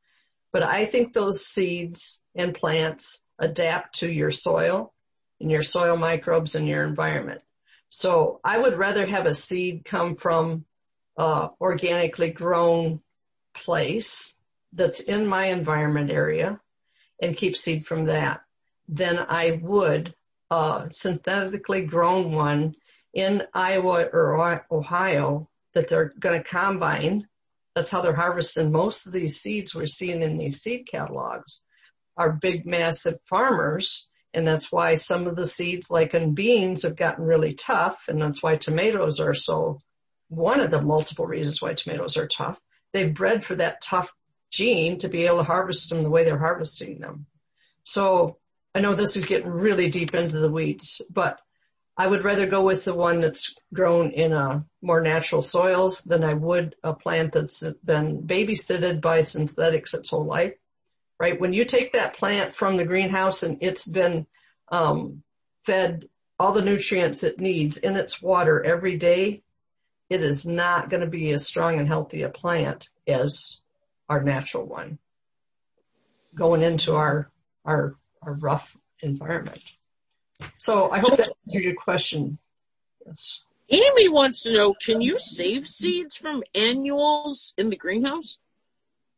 But 0.51 0.63
I 0.63 0.86
think 0.86 1.13
those 1.13 1.46
seeds 1.46 2.22
and 2.36 2.56
plants 2.56 3.22
adapt 3.38 4.00
to 4.00 4.12
your 4.12 4.32
soil 4.32 4.94
and 5.39 5.51
your 5.51 5.62
soil 5.62 5.96
microbes 5.96 6.56
and 6.56 6.68
your 6.68 6.84
environment. 6.84 7.44
So 7.89 8.39
I 8.44 8.58
would 8.58 8.78
rather 8.78 9.06
have 9.06 9.25
a 9.25 9.34
seed 9.34 9.86
come 9.86 10.16
from 10.16 10.66
uh, 11.18 11.50
organically 11.62 12.32
grown 12.32 13.01
place 13.54 14.36
that's 14.74 15.00
in 15.02 15.26
my 15.26 15.46
environment 15.46 16.12
area 16.12 16.60
and 17.22 17.38
keep 17.38 17.58
seed 17.58 17.86
from 17.86 18.06
that 18.06 18.42
than 18.88 19.20
I 19.20 19.60
would 19.62 20.14
a 20.52 20.88
synthetically 20.92 21.86
grown 21.86 22.32
one 22.32 22.76
in 23.14 23.44
Iowa 23.54 24.06
or 24.12 24.64
Ohio 24.72 25.50
that 25.74 25.90
they're 25.90 26.12
going 26.20 26.42
to 26.42 26.50
combine. 26.50 27.28
That's 27.76 27.92
how 27.92 28.02
they're 28.02 28.16
harvesting 28.16 28.72
most 28.72 29.06
of 29.06 29.14
these 29.14 29.40
seeds 29.40 29.76
we're 29.76 29.86
seeing 29.86 30.22
in 30.22 30.38
these 30.38 30.62
seed 30.62 30.88
catalogs 30.88 31.64
are 32.18 32.34
big, 32.34 32.66
massive 32.66 33.20
farmers. 33.30 34.10
And 34.34 34.48
that's 34.48 34.72
why 34.72 34.96
some 34.96 35.28
of 35.28 35.36
the 35.36 35.48
seeds, 35.48 35.90
like 35.90 36.14
in 36.14 36.34
beans, 36.34 36.84
have 36.84 36.96
gotten 36.96 37.24
really 37.26 37.54
tough. 37.54 38.04
And 38.08 38.22
that's 38.22 38.44
why 38.44 38.58
tomatoes 38.58 39.20
are 39.20 39.34
so, 39.34 39.80
one 40.28 40.60
of 40.60 40.70
the 40.70 40.82
multiple 40.82 41.26
reasons 41.26 41.62
why 41.62 41.74
tomatoes 41.74 42.18
are 42.18 42.28
tough. 42.28 42.60
They've 42.94 43.14
bred 43.14 43.44
for 43.44 43.56
that 43.56 43.82
tough 43.82 44.12
gene 44.50 44.98
to 45.00 45.10
be 45.10 45.25
able 45.25 45.38
to 45.38 45.44
harvest 45.44 45.89
them 45.89 46.03
the 46.03 46.10
way 46.10 46.24
they're 46.24 46.38
harvesting 46.38 47.00
them. 47.00 47.25
So 47.84 48.38
I 48.74 48.82
know 48.82 48.94
this 48.94 49.18
is 49.18 49.25
getting 49.25 49.50
really 49.50 49.89
deep 49.89 50.13
into 50.13 50.39
the 50.39 50.51
weeds, 50.51 51.01
but 51.10 51.39
I 51.98 52.08
would 52.08 52.24
rather 52.24 52.46
go 52.46 52.63
with 52.63 52.86
the 52.86 52.94
one 52.94 53.20
that's 53.20 53.56
grown 53.74 54.12
in 54.12 54.32
a 54.32 54.65
more 54.82 55.01
natural 55.01 55.41
soils 55.41 56.01
than 56.01 56.24
I 56.24 56.34
would 56.34 56.75
a 56.84 56.94
plant 56.94 57.34
that's 57.34 57.62
been 57.84 58.24
babysitted 58.24 59.01
by 59.01 59.22
synthetics 59.22 59.94
its 59.94 60.10
whole 60.10 60.25
life. 60.25 60.53
Right? 61.20 61.39
When 61.39 61.51
you 61.51 61.65
take 61.65 61.91
that 61.91 62.15
plant 62.15 62.56
from 62.56 62.77
the 62.77 62.86
greenhouse 62.86 63.44
and 63.44 63.58
it's 63.62 63.86
been 63.86 64.25
um, 64.70 65.24
fed 65.65 66.08
all 66.39 66.53
the 66.53 66.62
nutrients 66.62 67.25
it 67.25 67.39
needs 67.39 67.77
in 67.77 67.98
its 67.98 68.22
water 68.22 68.63
every 68.63 68.98
day, 68.98 69.44
it 70.10 70.24
is 70.24 70.46
not 70.46 70.89
going 70.89 71.01
to 71.01 71.08
be 71.08 71.32
as 71.32 71.46
strong 71.46 71.79
and 71.79 71.88
healthy 71.88 72.22
a 72.22 72.29
plant 72.29 72.88
as 73.06 73.60
our 74.10 74.24
natural 74.24 74.66
one 74.66 74.98
going 76.36 76.62
into 76.62 76.96
our 76.96 77.32
our 77.66 77.96
our 78.22 78.34
rough 78.34 78.75
environment. 79.01 79.62
So 80.58 80.89
I 80.89 81.00
hope 81.00 81.18
that 81.18 81.32
answered 81.48 81.63
your 81.63 81.75
question. 81.75 82.38
Yes. 83.06 83.46
Amy 83.70 84.10
wants 84.10 84.44
to 84.44 84.54
know, 84.54 84.74
can 84.74 85.00
you 85.00 85.20
save 85.20 85.68
seeds 85.68 86.16
from 86.16 86.44
annuals 86.56 87.54
in 87.58 87.70
the 87.70 87.75
greenhouse? 87.75 88.39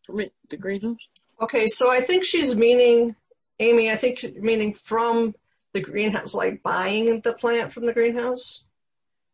From 0.03 0.21
the 0.49 0.57
greenhouse? 0.57 0.97
Okay, 1.41 1.67
so 1.67 1.89
I 1.89 2.01
think 2.01 2.25
she's 2.25 2.55
meaning, 2.55 3.15
Amy, 3.59 3.89
I 3.89 3.95
think 3.95 4.25
meaning 4.35 4.73
from 4.73 5.35
the 5.73 5.79
greenhouse, 5.79 6.33
like 6.33 6.61
buying 6.63 7.21
the 7.21 7.33
plant 7.33 7.71
from 7.71 7.85
the 7.85 7.93
greenhouse 7.93 8.65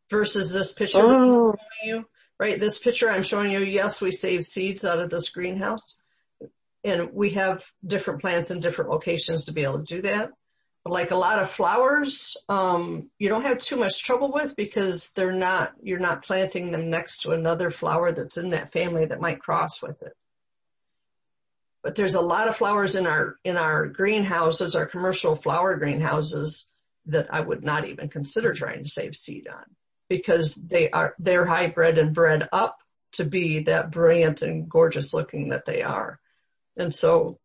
versus 0.09 0.51
this 0.51 0.73
picture 0.73 0.99
oh. 1.01 1.55
you, 1.83 2.05
right? 2.39 2.59
This 2.59 2.79
picture 2.79 3.09
I'm 3.09 3.23
showing 3.23 3.51
you, 3.51 3.59
yes, 3.59 4.01
we 4.01 4.11
save 4.11 4.45
seeds 4.45 4.85
out 4.85 4.99
of 4.99 5.09
this 5.09 5.29
greenhouse 5.29 5.97
and 6.83 7.13
we 7.13 7.31
have 7.31 7.65
different 7.85 8.21
plants 8.21 8.51
in 8.51 8.59
different 8.59 8.91
locations 8.91 9.45
to 9.45 9.51
be 9.51 9.63
able 9.63 9.83
to 9.83 9.95
do 9.95 10.01
that. 10.03 10.31
But 10.83 10.93
like 10.93 11.11
a 11.11 11.15
lot 11.15 11.39
of 11.39 11.49
flowers, 11.49 12.37
um, 12.47 13.09
you 13.19 13.27
don't 13.27 13.41
have 13.41 13.59
too 13.59 13.75
much 13.75 14.03
trouble 14.03 14.31
with 14.31 14.55
because 14.55 15.09
they're 15.09 15.33
not, 15.33 15.73
you're 15.81 15.99
not 15.99 16.23
planting 16.23 16.71
them 16.71 16.89
next 16.89 17.23
to 17.23 17.31
another 17.31 17.71
flower 17.71 18.11
that's 18.11 18.37
in 18.37 18.51
that 18.51 18.71
family 18.71 19.05
that 19.05 19.19
might 19.19 19.41
cross 19.41 19.81
with 19.81 20.01
it. 20.01 20.15
But 21.83 21.95
there's 21.95 22.15
a 22.15 22.21
lot 22.21 22.47
of 22.47 22.55
flowers 22.55 22.95
in 22.95 23.07
our, 23.07 23.35
in 23.43 23.57
our 23.57 23.87
greenhouses, 23.87 24.75
our 24.75 24.85
commercial 24.85 25.35
flower 25.35 25.75
greenhouses 25.75 26.69
that 27.07 27.33
I 27.33 27.39
would 27.39 27.63
not 27.63 27.85
even 27.85 28.09
consider 28.09 28.53
trying 28.53 28.83
to 28.83 28.89
save 28.89 29.15
seed 29.15 29.47
on 29.47 29.63
because 30.09 30.55
they 30.55 30.89
are, 30.91 31.15
they're 31.19 31.45
hybrid 31.45 31.97
and 31.97 32.13
bred 32.13 32.47
up 32.51 32.77
to 33.13 33.25
be 33.25 33.59
that 33.59 33.91
brilliant 33.91 34.41
and 34.41 34.69
gorgeous 34.69 35.13
looking 35.13 35.49
that 35.49 35.65
they 35.65 35.81
are. 35.83 36.19
And 36.75 36.93
so 36.93 37.39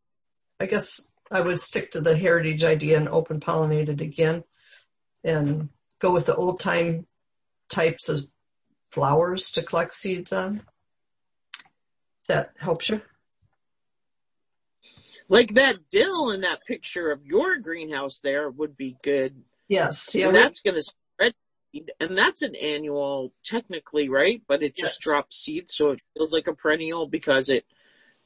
I 0.60 0.66
guess 0.66 1.08
I 1.30 1.40
would 1.40 1.58
stick 1.60 1.92
to 1.92 2.00
the 2.00 2.16
heritage 2.16 2.64
idea 2.64 2.96
and 2.96 3.08
open 3.08 3.40
pollinate 3.40 3.88
it 3.88 4.00
again 4.00 4.44
and 5.24 5.70
go 5.98 6.12
with 6.12 6.26
the 6.26 6.36
old 6.36 6.60
time 6.60 7.06
types 7.68 8.08
of 8.08 8.26
flowers 8.90 9.52
to 9.52 9.62
collect 9.62 9.94
seeds 9.94 10.32
on. 10.32 10.62
That 12.28 12.52
helps 12.58 12.90
you. 12.90 13.00
Like 15.28 15.54
that 15.54 15.88
dill 15.90 16.30
in 16.30 16.42
that 16.42 16.66
picture 16.66 17.10
of 17.10 17.24
your 17.24 17.58
greenhouse 17.58 18.20
there 18.20 18.50
would 18.50 18.76
be 18.76 18.96
good. 19.02 19.42
Yes. 19.68 20.14
Yeah. 20.14 20.26
And 20.26 20.36
that's 20.36 20.60
going 20.60 20.74
to 20.74 20.92
and 22.00 22.16
that's 22.16 22.42
an 22.42 22.54
annual 22.54 23.32
technically, 23.44 24.08
right? 24.08 24.42
But 24.46 24.62
it 24.62 24.76
just 24.76 24.98
yes. 25.00 25.04
drops 25.04 25.36
seeds. 25.36 25.74
So 25.76 25.90
it 25.90 26.02
feels 26.14 26.32
like 26.32 26.46
a 26.46 26.54
perennial 26.54 27.06
because 27.06 27.48
it, 27.48 27.64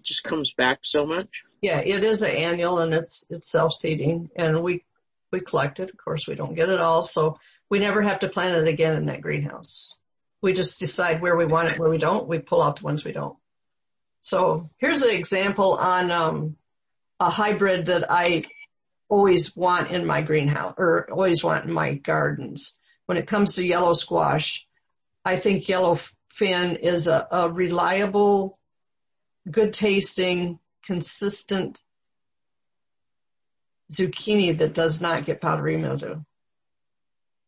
just 0.07 0.25
comes 0.25 0.55
back 0.55 0.81
so 0.83 1.05
much? 1.05 1.45
Yeah, 1.61 1.81
it 1.81 2.05
is 2.05 2.23
an 2.23 2.31
annual 2.31 2.79
and 2.79 2.95
it's 2.95 3.27
it's 3.29 3.51
self 3.51 3.75
seeding 3.75 4.31
and 4.37 4.63
we 4.63 4.85
we 5.33 5.41
collect 5.41 5.81
it. 5.81 5.91
Of 5.91 5.97
course, 5.97 6.27
we 6.27 6.35
don't 6.35 6.55
get 6.55 6.69
it 6.69 6.81
all, 6.81 7.03
so 7.03 7.39
we 7.69 7.79
never 7.81 8.01
have 8.01 8.21
to 8.21 8.29
plant 8.29 8.57
it 8.57 8.69
again 8.69 8.97
in 8.97 9.07
that 9.07 9.21
greenhouse. 9.21 9.93
We 10.41 10.53
just 10.53 10.79
decide 10.79 11.21
where 11.21 11.37
we 11.37 11.45
want 11.45 11.71
it, 11.71 11.79
where 11.79 11.91
we 11.91 11.99
don't. 11.99 12.29
We 12.29 12.39
pull 12.39 12.63
out 12.63 12.77
the 12.77 12.85
ones 12.85 13.05
we 13.05 13.13
don't. 13.13 13.37
So 14.21 14.71
here's 14.79 15.03
an 15.03 15.11
example 15.11 15.75
on 15.75 16.11
um, 16.11 16.57
a 17.19 17.31
hybrid 17.31 17.87
that 17.87 18.11
I 18.11 18.45
always 19.09 19.57
want 19.57 19.91
in 19.91 20.07
my 20.07 20.23
greenhouse 20.23 20.75
or 20.79 21.11
always 21.11 21.43
want 21.43 21.65
in 21.65 21.73
my 21.73 21.95
gardens. 21.95 22.75
When 23.07 23.19
it 23.19 23.27
comes 23.27 23.55
to 23.55 23.67
yellow 23.67 23.93
squash, 23.93 24.67
I 25.25 25.37
think 25.37 25.69
yellow 25.69 25.99
fin 26.29 26.77
is 26.77 27.09
a, 27.09 27.27
a 27.31 27.51
reliable 27.51 28.59
good 29.51 29.73
tasting, 29.73 30.59
consistent 30.85 31.81
zucchini 33.91 34.59
that 34.59 34.75
does 34.75 35.01
not 35.01 35.25
get 35.25 35.41
powdery 35.41 35.77
mildew. 35.77 36.21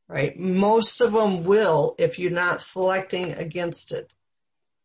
Right? 0.09 0.38
Most 0.38 1.00
of 1.00 1.12
them 1.12 1.45
will 1.45 1.95
if 1.99 2.19
you're 2.19 2.31
not 2.31 2.62
selecting 2.62 3.33
against 3.33 3.93
it. 3.93 4.11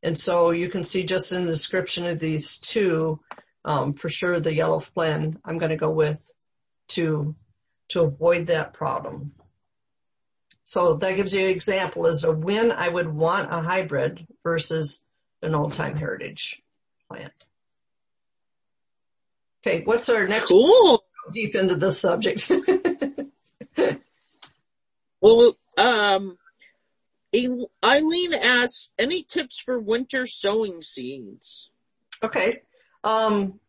And 0.02 0.18
so 0.18 0.52
you 0.52 0.70
can 0.70 0.84
see 0.84 1.06
just 1.06 1.32
in 1.32 1.46
the 1.46 1.52
description 1.52 2.06
of 2.06 2.20
these 2.20 2.58
two, 2.58 3.22
um, 3.64 3.94
for 3.94 4.10
sure 4.10 4.40
the 4.40 4.54
yellow 4.54 4.84
blend 4.94 5.40
I'm 5.46 5.58
going 5.60 5.70
to 5.70 5.78
go 5.78 5.92
with 5.92 6.30
to, 6.90 7.36
to 7.90 8.02
avoid 8.02 8.48
that 8.48 8.74
problem. 8.74 9.32
So 10.74 10.96
that 10.96 11.16
gives 11.16 11.36
you 11.36 11.42
an 11.42 11.52
example 11.52 12.08
as 12.08 12.24
of 12.24 12.44
when 12.44 12.72
I 12.72 12.90
would 12.90 13.08
want 13.08 13.54
a 13.54 13.62
hybrid 13.62 14.26
versus 14.42 15.04
an 15.44 15.54
old 15.54 15.74
time 15.74 15.96
heritage 15.96 16.64
plant. 17.08 17.32
Okay, 19.62 19.84
what's 19.84 20.10
our 20.10 20.26
next? 20.26 20.48
Cool. 20.48 21.04
Deep 21.32 21.54
into 21.54 21.76
the 21.76 21.92
subject. 21.92 22.52
well, 25.22 25.56
um, 25.78 26.40
Eileen 27.86 28.34
asks, 28.34 28.90
any 28.98 29.22
tips 29.22 29.60
for 29.60 29.78
winter 29.78 30.26
sowing 30.26 30.82
seeds? 30.82 31.70
Okay. 32.24 32.64
Um, 33.04 33.60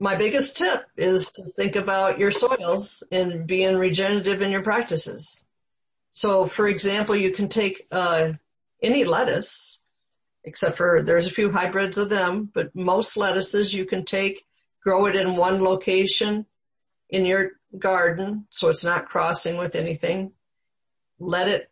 my 0.00 0.16
biggest 0.16 0.56
tip 0.56 0.86
is 0.96 1.30
to 1.32 1.42
think 1.56 1.76
about 1.76 2.18
your 2.18 2.30
soils 2.30 3.02
and 3.12 3.46
being 3.46 3.76
regenerative 3.76 4.40
in 4.40 4.50
your 4.50 4.62
practices. 4.62 5.44
So 6.12 6.46
for 6.46 6.68
example, 6.68 7.16
you 7.16 7.32
can 7.32 7.48
take, 7.48 7.88
uh, 7.90 8.34
any 8.80 9.04
lettuce 9.04 9.82
except 10.44 10.76
for 10.76 11.02
there's 11.02 11.26
a 11.26 11.30
few 11.30 11.50
hybrids 11.50 11.98
of 11.98 12.08
them, 12.08 12.50
but 12.52 12.74
most 12.74 13.16
lettuces 13.16 13.72
you 13.72 13.84
can 13.84 14.04
take, 14.04 14.44
grow 14.82 15.06
it 15.06 15.16
in 15.16 15.36
one 15.36 15.62
location 15.62 16.46
in 17.08 17.24
your 17.24 17.52
garden 17.78 18.46
so 18.50 18.68
it's 18.68 18.84
not 18.84 19.08
crossing 19.08 19.56
with 19.56 19.74
anything. 19.74 20.32
Let 21.18 21.48
it, 21.48 21.70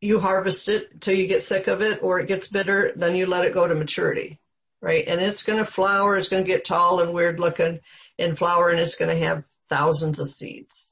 you 0.00 0.18
harvest 0.18 0.68
it 0.68 1.00
till 1.00 1.14
you 1.14 1.26
get 1.26 1.42
sick 1.42 1.68
of 1.68 1.82
it 1.82 2.00
or 2.02 2.18
it 2.18 2.28
gets 2.28 2.48
bitter, 2.48 2.92
then 2.96 3.14
you 3.14 3.26
let 3.26 3.44
it 3.44 3.54
go 3.54 3.66
to 3.66 3.74
maturity, 3.74 4.40
right? 4.80 5.06
And 5.06 5.20
it's 5.20 5.44
going 5.44 5.58
to 5.58 5.64
flower, 5.64 6.16
it's 6.16 6.28
going 6.28 6.42
to 6.42 6.50
get 6.50 6.64
tall 6.64 7.00
and 7.00 7.12
weird 7.12 7.38
looking 7.38 7.80
and 8.18 8.36
flower 8.36 8.70
and 8.70 8.80
it's 8.80 8.96
going 8.96 9.10
to 9.10 9.26
have 9.26 9.44
thousands 9.68 10.18
of 10.18 10.26
seeds, 10.26 10.89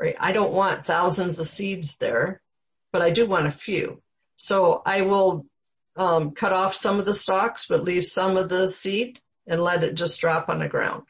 right? 0.00 0.16
I 0.18 0.32
don't 0.32 0.52
want 0.52 0.86
thousands 0.86 1.38
of 1.38 1.46
seeds 1.46 1.96
there, 1.96 2.40
but 2.90 3.02
I 3.02 3.10
do 3.10 3.26
want 3.26 3.46
a 3.46 3.52
few. 3.52 4.02
So 4.36 4.80
I 4.84 5.02
will 5.02 5.46
um, 5.96 6.30
cut 6.30 6.52
off 6.52 6.74
some 6.74 6.98
of 6.98 7.04
the 7.04 7.14
stalks, 7.14 7.66
but 7.66 7.84
leave 7.84 8.06
some 8.06 8.38
of 8.38 8.48
the 8.48 8.70
seed 8.70 9.20
and 9.46 9.62
let 9.62 9.84
it 9.84 9.94
just 9.94 10.20
drop 10.20 10.48
on 10.48 10.58
the 10.58 10.68
ground, 10.68 11.02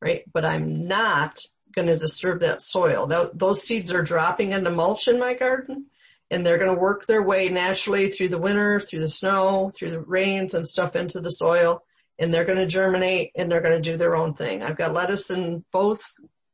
right? 0.00 0.24
But 0.32 0.44
I'm 0.44 0.88
not 0.88 1.38
going 1.72 1.86
to 1.86 1.96
disturb 1.96 2.40
that 2.40 2.60
soil. 2.60 3.06
those 3.32 3.62
seeds 3.62 3.94
are 3.94 4.02
dropping 4.02 4.50
into 4.50 4.70
mulch 4.70 5.06
in 5.06 5.20
my 5.20 5.34
garden 5.34 5.86
and 6.32 6.44
they're 6.44 6.58
going 6.58 6.74
to 6.74 6.80
work 6.80 7.06
their 7.06 7.22
way 7.22 7.48
naturally 7.48 8.10
through 8.10 8.30
the 8.30 8.38
winter, 8.38 8.80
through 8.80 9.00
the 9.00 9.08
snow, 9.08 9.70
through 9.72 9.90
the 9.90 10.00
rains 10.00 10.54
and 10.54 10.66
stuff 10.66 10.96
into 10.96 11.20
the 11.20 11.30
soil 11.30 11.84
and 12.18 12.34
they're 12.34 12.44
going 12.44 12.58
to 12.58 12.66
germinate 12.66 13.30
and 13.36 13.50
they're 13.50 13.60
going 13.60 13.80
to 13.80 13.90
do 13.90 13.96
their 13.96 14.16
own 14.16 14.34
thing. 14.34 14.64
I've 14.64 14.76
got 14.76 14.92
lettuce 14.92 15.30
in 15.30 15.64
both 15.72 16.02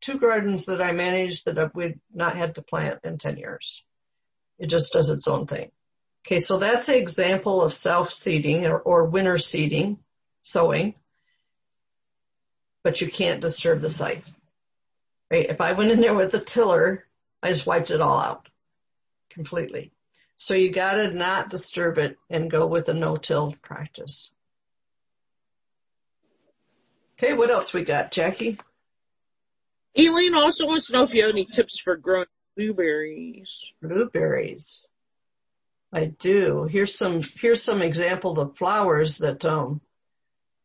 two 0.06 0.18
gardens 0.18 0.66
that 0.66 0.80
I 0.80 0.92
manage 0.92 1.42
that 1.44 1.74
we've 1.74 1.98
not 2.14 2.36
had 2.36 2.54
to 2.54 2.62
plant 2.62 3.00
in 3.02 3.18
10 3.18 3.38
years. 3.38 3.84
It 4.56 4.68
just 4.68 4.92
does 4.92 5.10
its 5.10 5.26
own 5.26 5.46
thing. 5.46 5.72
Okay, 6.24 6.38
so 6.38 6.58
that's 6.58 6.88
an 6.88 6.94
example 6.94 7.60
of 7.60 7.74
self-seeding 7.74 8.66
or, 8.66 8.78
or 8.78 9.04
winter 9.04 9.36
seeding, 9.36 9.98
sowing, 10.42 10.94
but 12.84 13.00
you 13.00 13.08
can't 13.10 13.40
disturb 13.40 13.80
the 13.80 13.90
site. 13.90 14.24
Right? 15.28 15.50
If 15.50 15.60
I 15.60 15.72
went 15.72 15.90
in 15.90 16.00
there 16.00 16.14
with 16.14 16.32
a 16.34 16.40
tiller, 16.40 17.04
I 17.42 17.48
just 17.50 17.66
wiped 17.66 17.90
it 17.90 18.00
all 18.00 18.18
out 18.18 18.48
completely. 19.30 19.90
So 20.36 20.54
you 20.54 20.70
gotta 20.70 21.12
not 21.12 21.50
disturb 21.50 21.98
it 21.98 22.16
and 22.30 22.50
go 22.50 22.66
with 22.66 22.88
a 22.88 22.94
no-till 22.94 23.56
practice. 23.60 24.30
Okay, 27.18 27.32
what 27.32 27.50
else 27.50 27.72
we 27.72 27.82
got, 27.82 28.12
Jackie? 28.12 28.58
Eileen 29.98 30.34
also 30.34 30.66
wants 30.66 30.86
to 30.86 30.96
know 30.96 31.02
if 31.04 31.14
you 31.14 31.22
have 31.22 31.30
any 31.30 31.46
tips 31.46 31.80
for 31.82 31.96
growing 31.96 32.26
blueberries. 32.56 33.72
Blueberries. 33.82 34.88
I 35.92 36.06
do. 36.06 36.64
Here's 36.64 36.96
some, 36.96 37.20
here's 37.40 37.62
some 37.62 37.80
example 37.80 38.38
of 38.38 38.56
flowers 38.56 39.18
that, 39.18 39.44
um, 39.44 39.80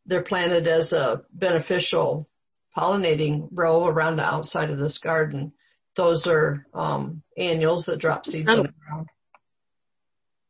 they're 0.06 0.24
planted 0.24 0.68
as 0.68 0.94
a 0.94 1.24
beneficial 1.32 2.28
pollinating 2.76 3.48
row 3.52 3.86
around 3.86 4.18
the 4.18 4.26
outside 4.26 4.70
of 4.70 4.80
this 4.80 4.98
garden. 4.98 5.54
Those 5.96 6.28
are, 6.28 6.66
um, 6.74 7.22
annuals 7.38 7.86
that 7.86 8.00
drop 8.00 8.26
seeds 8.26 8.50
on 8.50 8.64
the 8.64 8.74
ground. 8.86 9.10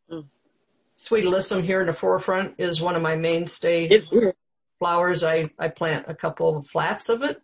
Mm. 0.09 0.25
Sweet 0.95 1.25
alyssum 1.25 1.63
here 1.63 1.81
in 1.81 1.87
the 1.87 1.93
forefront 1.93 2.55
is 2.57 2.81
one 2.81 2.95
of 2.95 3.01
my 3.01 3.15
mainstay 3.15 4.01
flowers. 4.79 5.23
I, 5.23 5.51
I 5.59 5.67
plant 5.67 6.05
a 6.07 6.15
couple 6.15 6.57
of 6.57 6.67
flats 6.67 7.09
of 7.09 7.21
it 7.21 7.41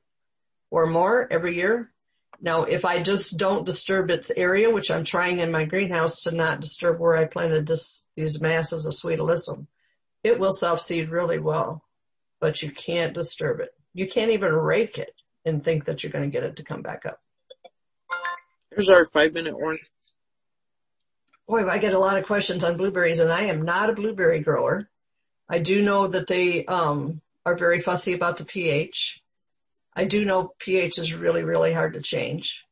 or 0.69 0.85
more 0.85 1.27
every 1.31 1.55
year. 1.55 1.91
Now, 2.39 2.63
if 2.63 2.85
I 2.85 3.01
just 3.01 3.37
don't 3.37 3.65
disturb 3.65 4.09
its 4.09 4.31
area, 4.35 4.69
which 4.69 4.91
I'm 4.91 5.03
trying 5.03 5.39
in 5.39 5.51
my 5.51 5.65
greenhouse 5.65 6.21
to 6.21 6.31
not 6.31 6.59
disturb 6.59 6.99
where 6.99 7.17
I 7.17 7.25
planted 7.25 7.65
this, 7.65 8.03
these 8.15 8.39
masses 8.39 8.85
of 8.85 8.93
sweet 8.93 9.19
alyssum, 9.19 9.65
it 10.23 10.39
will 10.39 10.51
self-seed 10.51 11.09
really 11.09 11.39
well, 11.39 11.83
but 12.39 12.61
you 12.61 12.71
can't 12.71 13.13
disturb 13.13 13.59
it. 13.59 13.69
You 13.93 14.07
can't 14.07 14.31
even 14.31 14.53
rake 14.53 14.99
it 14.99 15.13
and 15.45 15.63
think 15.63 15.85
that 15.85 16.03
you're 16.03 16.11
going 16.11 16.25
to 16.25 16.31
get 16.31 16.43
it 16.43 16.57
to 16.57 16.63
come 16.63 16.81
back 16.83 17.05
up. 17.05 17.19
Here's 18.69 18.89
our 18.89 19.05
five 19.05 19.33
minute 19.33 19.57
warning. 19.57 19.81
Boy, 21.47 21.67
I 21.67 21.79
get 21.79 21.93
a 21.93 21.99
lot 21.99 22.17
of 22.17 22.25
questions 22.25 22.63
on 22.63 22.77
blueberries 22.77 23.19
and 23.19 23.31
I 23.31 23.43
am 23.43 23.63
not 23.63 23.89
a 23.89 23.93
blueberry 23.93 24.41
grower. 24.41 24.87
I 25.49 25.59
do 25.59 25.81
know 25.81 26.07
that 26.07 26.27
they, 26.27 26.65
um, 26.65 27.21
are 27.45 27.55
very 27.55 27.79
fussy 27.79 28.11
about 28.13 28.37
the 28.37 28.45
pH. 28.45 29.23
I 29.97 30.05
do 30.05 30.23
know 30.25 30.53
pH 30.59 30.99
is 30.99 31.11
really, 31.11 31.43
really 31.43 31.73
hard 31.73 31.93
to 31.93 32.01
change. 32.01 32.63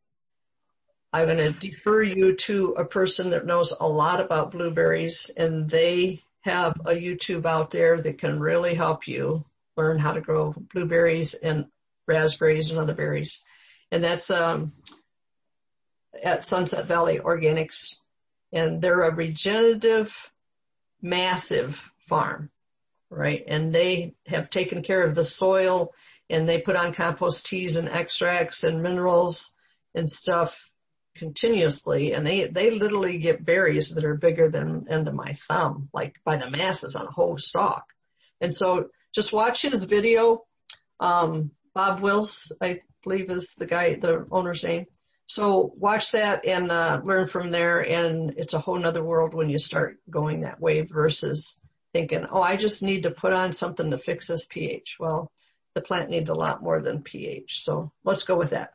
I'm 1.11 1.25
going 1.25 1.37
to 1.39 1.59
defer 1.59 2.03
you 2.03 2.35
to 2.35 2.73
a 2.73 2.85
person 2.85 3.31
that 3.31 3.47
knows 3.47 3.73
a 3.79 3.87
lot 3.87 4.21
about 4.21 4.51
blueberries 4.51 5.31
and 5.35 5.67
they 5.67 6.21
have 6.41 6.73
a 6.81 6.91
YouTube 6.91 7.47
out 7.47 7.71
there 7.71 7.99
that 7.99 8.19
can 8.19 8.39
really 8.39 8.75
help 8.75 9.07
you 9.07 9.43
learn 9.75 9.97
how 9.97 10.11
to 10.11 10.21
grow 10.21 10.53
blueberries 10.71 11.33
and 11.33 11.65
raspberries 12.05 12.69
and 12.69 12.77
other 12.77 12.93
berries. 12.93 13.43
And 13.91 14.03
that's, 14.03 14.29
um, 14.29 14.73
at 16.23 16.45
Sunset 16.45 16.85
Valley 16.85 17.17
Organics 17.17 17.95
and 18.53 18.83
they're 18.83 19.01
a 19.01 19.15
regenerative, 19.15 20.31
massive 21.01 21.91
farm, 22.07 22.51
right? 23.09 23.43
And 23.47 23.73
they 23.73 24.13
have 24.27 24.51
taken 24.51 24.83
care 24.83 25.01
of 25.03 25.15
the 25.15 25.25
soil 25.25 25.91
and 26.29 26.47
they 26.47 26.61
put 26.61 26.75
on 26.75 26.93
compost 26.93 27.45
teas 27.45 27.75
and 27.77 27.89
extracts 27.89 28.63
and 28.63 28.81
minerals 28.81 29.53
and 29.93 30.09
stuff 30.09 30.69
continuously 31.15 32.13
and 32.13 32.27
they 32.27 32.45
they 32.45 32.71
literally 32.71 33.17
get 33.17 33.45
berries 33.45 33.91
that 33.91 34.03
are 34.03 34.15
bigger 34.15 34.49
than 34.49 34.87
end 34.89 35.07
of 35.07 35.13
my 35.13 35.33
thumb 35.47 35.87
like 35.93 36.15
by 36.25 36.35
the 36.35 36.49
masses 36.49 36.95
on 36.95 37.07
a 37.07 37.11
whole 37.11 37.37
stalk. 37.37 37.85
And 38.41 38.53
so 38.53 38.89
just 39.13 39.31
watch 39.31 39.61
his 39.61 39.83
video. 39.83 40.43
Um 40.99 41.51
bob 41.73 41.99
wills 42.01 42.53
i 42.61 42.79
believe 43.03 43.29
is 43.29 43.55
the 43.55 43.65
guy 43.65 43.95
the 43.95 44.27
owner's 44.31 44.63
name. 44.63 44.85
So 45.27 45.73
watch 45.77 46.11
that 46.11 46.45
and 46.45 46.69
uh, 46.69 47.01
learn 47.03 47.27
from 47.27 47.49
there 47.49 47.79
and 47.79 48.35
it's 48.37 48.53
a 48.53 48.59
whole 48.59 48.77
nother 48.77 49.03
world 49.03 49.33
when 49.33 49.49
you 49.49 49.57
start 49.57 49.97
going 50.07 50.41
that 50.41 50.61
way 50.61 50.81
versus 50.81 51.59
thinking 51.93 52.25
oh 52.29 52.41
i 52.41 52.57
just 52.57 52.83
need 52.83 53.03
to 53.03 53.11
put 53.11 53.31
on 53.31 53.53
something 53.53 53.91
to 53.91 53.97
fix 53.97 54.27
this 54.27 54.45
ph. 54.45 54.97
Well 54.99 55.31
the 55.75 55.81
plant 55.81 56.09
needs 56.09 56.29
a 56.29 56.35
lot 56.35 56.63
more 56.63 56.81
than 56.81 57.03
pH. 57.03 57.63
So 57.63 57.91
let's 58.03 58.23
go 58.23 58.35
with 58.35 58.51
that. 58.51 58.73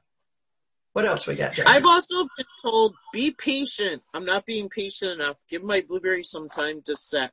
What 0.93 1.07
else 1.07 1.27
we 1.27 1.35
got? 1.35 1.59
I've 1.67 1.87
also 1.87 2.29
been 2.37 2.47
told 2.63 2.95
be 3.13 3.31
patient. 3.31 4.03
I'm 4.13 4.25
not 4.25 4.45
being 4.45 4.69
patient 4.69 5.13
enough. 5.13 5.37
Give 5.49 5.63
my 5.63 5.81
blueberries 5.81 6.31
some 6.31 6.49
time 6.49 6.83
to 6.83 6.97
set. 6.97 7.33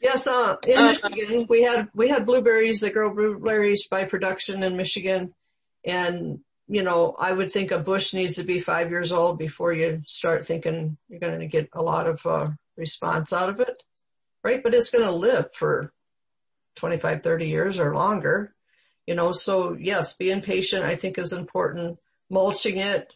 Yes, 0.00 0.26
uh, 0.26 0.56
in 0.66 0.78
uh, 0.78 0.82
Michigan 0.88 1.46
we 1.48 1.62
had 1.62 1.88
we 1.94 2.08
had 2.08 2.26
blueberries 2.26 2.80
that 2.80 2.94
grow 2.94 3.12
blueberries 3.12 3.86
by 3.88 4.04
production 4.04 4.62
in 4.62 4.76
Michigan, 4.76 5.34
and 5.84 6.40
you 6.68 6.82
know 6.82 7.16
I 7.18 7.32
would 7.32 7.50
think 7.50 7.70
a 7.70 7.78
bush 7.78 8.14
needs 8.14 8.36
to 8.36 8.44
be 8.44 8.60
five 8.60 8.90
years 8.90 9.12
old 9.12 9.38
before 9.38 9.72
you 9.72 10.02
start 10.06 10.46
thinking 10.46 10.96
you're 11.08 11.20
going 11.20 11.40
to 11.40 11.46
get 11.46 11.70
a 11.72 11.82
lot 11.82 12.06
of 12.06 12.24
uh, 12.26 12.48
response 12.76 13.32
out 13.32 13.48
of 13.48 13.60
it, 13.60 13.82
right? 14.44 14.62
But 14.62 14.74
it's 14.74 14.90
going 14.90 15.04
to 15.04 15.12
live 15.12 15.52
for 15.54 15.92
25, 16.76 17.22
30 17.22 17.46
years 17.48 17.80
or 17.80 17.94
longer. 17.94 18.54
You 19.08 19.14
know, 19.14 19.32
so 19.32 19.72
yes, 19.72 20.16
being 20.16 20.42
patient 20.42 20.84
I 20.84 20.94
think 20.94 21.16
is 21.16 21.32
important. 21.32 21.98
Mulching 22.28 22.76
it, 22.76 23.10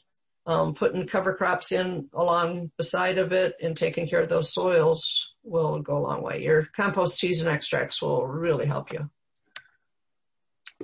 um, 0.47 0.73
putting 0.73 1.07
cover 1.07 1.35
crops 1.35 1.71
in 1.71 2.09
along 2.15 2.71
beside 2.79 3.19
of 3.19 3.33
it 3.33 3.57
and 3.63 3.77
taking 3.77 4.09
care 4.09 4.23
of 4.23 4.31
those 4.31 4.55
soils 4.55 5.35
will 5.43 5.81
go 5.81 5.99
a 5.99 6.01
long 6.01 6.23
way. 6.23 6.43
Your 6.43 6.67
compost 6.75 7.21
teas 7.21 7.43
and 7.43 7.51
extracts 7.51 8.01
will 8.01 8.27
really 8.27 8.65
help 8.65 8.91
you. 8.91 9.11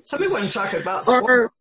Somebody 0.05 0.31
want 0.31 0.45
to 0.45 0.53
talk 0.53 0.75
about 0.75 1.09
or, 1.09 1.55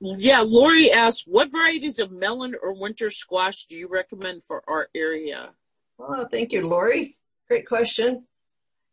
Yeah, 0.00 0.40
Lori 0.40 0.90
asked, 0.90 1.24
what 1.26 1.52
varieties 1.52 1.98
of 1.98 2.10
melon 2.10 2.54
or 2.62 2.72
winter 2.72 3.10
squash 3.10 3.66
do 3.66 3.76
you 3.76 3.88
recommend 3.88 4.42
for 4.42 4.62
our 4.66 4.88
area? 4.94 5.50
Well, 5.98 6.26
thank 6.30 6.52
you, 6.52 6.66
Lori. 6.66 7.18
Great 7.46 7.68
question. 7.68 8.24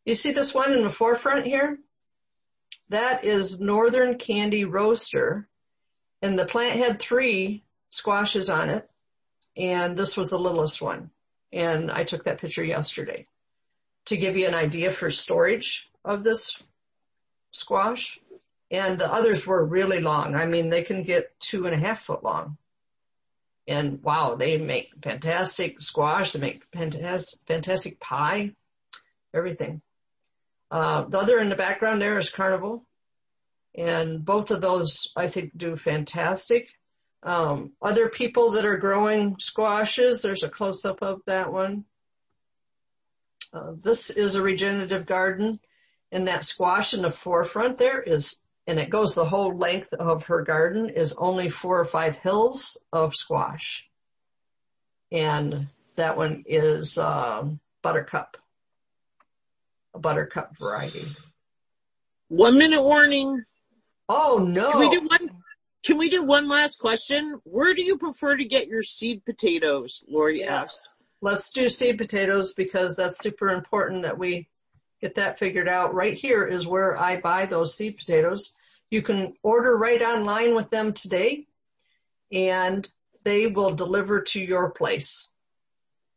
You 0.08 0.16
see 0.16 0.32
this 0.32 0.54
one 0.54 0.72
in 0.72 0.84
the 0.84 0.90
forefront 0.90 1.46
here? 1.46 1.80
That 2.88 3.26
is 3.26 3.60
Northern 3.60 4.18
Candy 4.18 4.64
Roaster. 4.64 5.46
And 6.22 6.40
the 6.40 6.46
plant 6.46 6.80
had 6.80 6.98
three 6.98 7.66
squashes 7.90 8.50
on 8.50 8.70
it. 8.70 8.90
And 9.58 9.98
this 9.98 10.16
was 10.16 10.30
the 10.30 10.40
littlest 10.40 10.82
one. 10.82 11.12
And 11.52 11.92
I 11.92 12.06
took 12.06 12.24
that 12.24 12.40
picture 12.40 12.64
yesterday 12.64 13.28
to 14.06 14.16
give 14.16 14.38
you 14.38 14.48
an 14.48 14.56
idea 14.56 14.92
for 14.92 15.12
storage 15.12 15.90
of 16.06 16.24
this 16.24 16.58
squash. 17.52 18.18
And 18.72 18.98
the 18.98 19.12
others 19.12 19.46
were 19.46 19.66
really 19.66 20.00
long. 20.00 20.36
I 20.36 20.46
mean, 20.46 20.70
they 20.70 20.84
can 20.84 21.04
get 21.04 21.38
two 21.42 21.66
and 21.66 21.76
a 21.76 21.86
half 21.86 22.04
foot 22.04 22.24
long. 22.24 22.56
And 23.68 24.02
wow, 24.02 24.36
they 24.36 24.58
make 24.58 24.94
fantastic 25.02 25.82
squash. 25.82 26.32
They 26.32 26.40
make 26.40 26.64
fantastic, 26.72 27.42
fantastic 27.46 28.00
pie, 28.00 28.54
everything. 29.34 29.82
Uh, 30.70 31.04
the 31.04 31.20
other 31.20 31.40
in 31.40 31.50
the 31.50 31.56
background 31.56 32.02
there 32.02 32.18
is 32.18 32.30
Carnival. 32.30 32.86
And 33.76 34.26
both 34.26 34.52
of 34.52 34.62
those 34.62 35.12
I 35.16 35.28
think 35.28 35.58
do 35.58 35.76
fantastic. 35.76 36.74
Um, 37.24 37.74
other 37.82 38.10
people 38.10 38.52
that 38.52 38.66
are 38.66 38.78
growing 38.78 39.38
squashes, 39.40 40.22
there's 40.22 40.44
a 40.44 40.50
close 40.50 40.86
up 40.86 41.02
of 41.02 41.22
that 41.26 41.52
one. 41.52 41.86
Uh, 43.54 43.74
this 43.82 44.10
is 44.10 44.36
a 44.36 44.42
regenerative 44.42 45.06
garden 45.06 45.60
and 46.12 46.28
that 46.28 46.44
squash 46.44 46.94
in 46.94 47.02
the 47.02 47.12
forefront 47.12 47.78
there 47.78 48.02
is 48.02 48.40
and 48.68 48.80
it 48.80 48.90
goes 48.90 49.16
the 49.16 49.26
whole 49.26 49.58
length 49.58 49.94
of 49.94 50.26
her 50.26 50.42
garden 50.42 50.90
is 50.90 51.16
only 51.18 51.50
four 51.50 51.80
or 51.80 51.86
five 51.86 52.18
hills 52.18 52.78
of 52.92 53.16
squash. 53.16 53.88
And 55.10 55.68
that 55.96 56.18
one 56.18 56.44
is 56.46 56.98
um, 56.98 57.62
buttercup, 57.82 58.36
a 59.98 60.00
buttercup 60.00 60.56
variety. 60.58 61.06
One 62.30 62.58
minute 62.58 62.82
warning. 62.82 63.44
Oh 64.08 64.46
no! 64.48 64.72
Can 64.72 64.80
we 64.80 64.90
do 64.90 65.08
one? 65.08 65.30
Can 65.84 65.98
we 65.98 66.10
do 66.10 66.24
one 66.24 66.48
last 66.48 66.80
question? 66.80 67.40
Where 67.44 67.74
do 67.74 67.82
you 67.82 67.98
prefer 67.98 68.38
to 68.38 68.46
get 68.46 68.68
your 68.68 68.82
seed 68.82 69.26
potatoes, 69.26 70.04
Lori 70.08 70.44
asks? 70.44 71.08
Let's 71.22 71.50
do 71.52 71.68
seed 71.68 71.98
potatoes 71.98 72.54
because 72.54 72.96
that's 72.96 73.18
super 73.18 73.50
important 73.50 74.04
that 74.04 74.18
we 74.18 74.48
get 75.02 75.16
that 75.16 75.40
figured 75.40 75.68
out. 75.68 75.94
Right 75.94 76.14
here 76.14 76.46
is 76.46 76.68
where 76.68 77.00
I 77.00 77.20
buy 77.20 77.46
those 77.46 77.76
seed 77.76 77.98
potatoes. 77.98 78.52
You 78.92 79.02
can 79.02 79.34
order 79.44 79.78
right 79.78 80.02
online 80.02 80.56
with 80.56 80.70
them 80.70 80.94
today 80.94 81.48
and 82.32 82.88
they 83.24 83.48
will 83.48 83.74
deliver 83.74 84.22
to 84.22 84.40
your 84.40 84.72
place. 84.72 85.30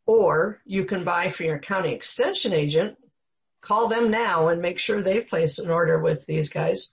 Or 0.06 0.60
you 0.64 0.84
can 0.84 1.04
buy 1.04 1.28
from 1.28 1.46
your 1.46 1.58
county 1.58 1.92
extension 1.92 2.52
agent. 2.52 2.96
Call 3.62 3.88
them 3.88 4.10
now 4.10 4.48
and 4.48 4.62
make 4.62 4.78
sure 4.78 5.02
they've 5.02 5.28
placed 5.28 5.58
an 5.58 5.70
order 5.70 5.98
with 5.98 6.26
these 6.26 6.48
guys. 6.48 6.92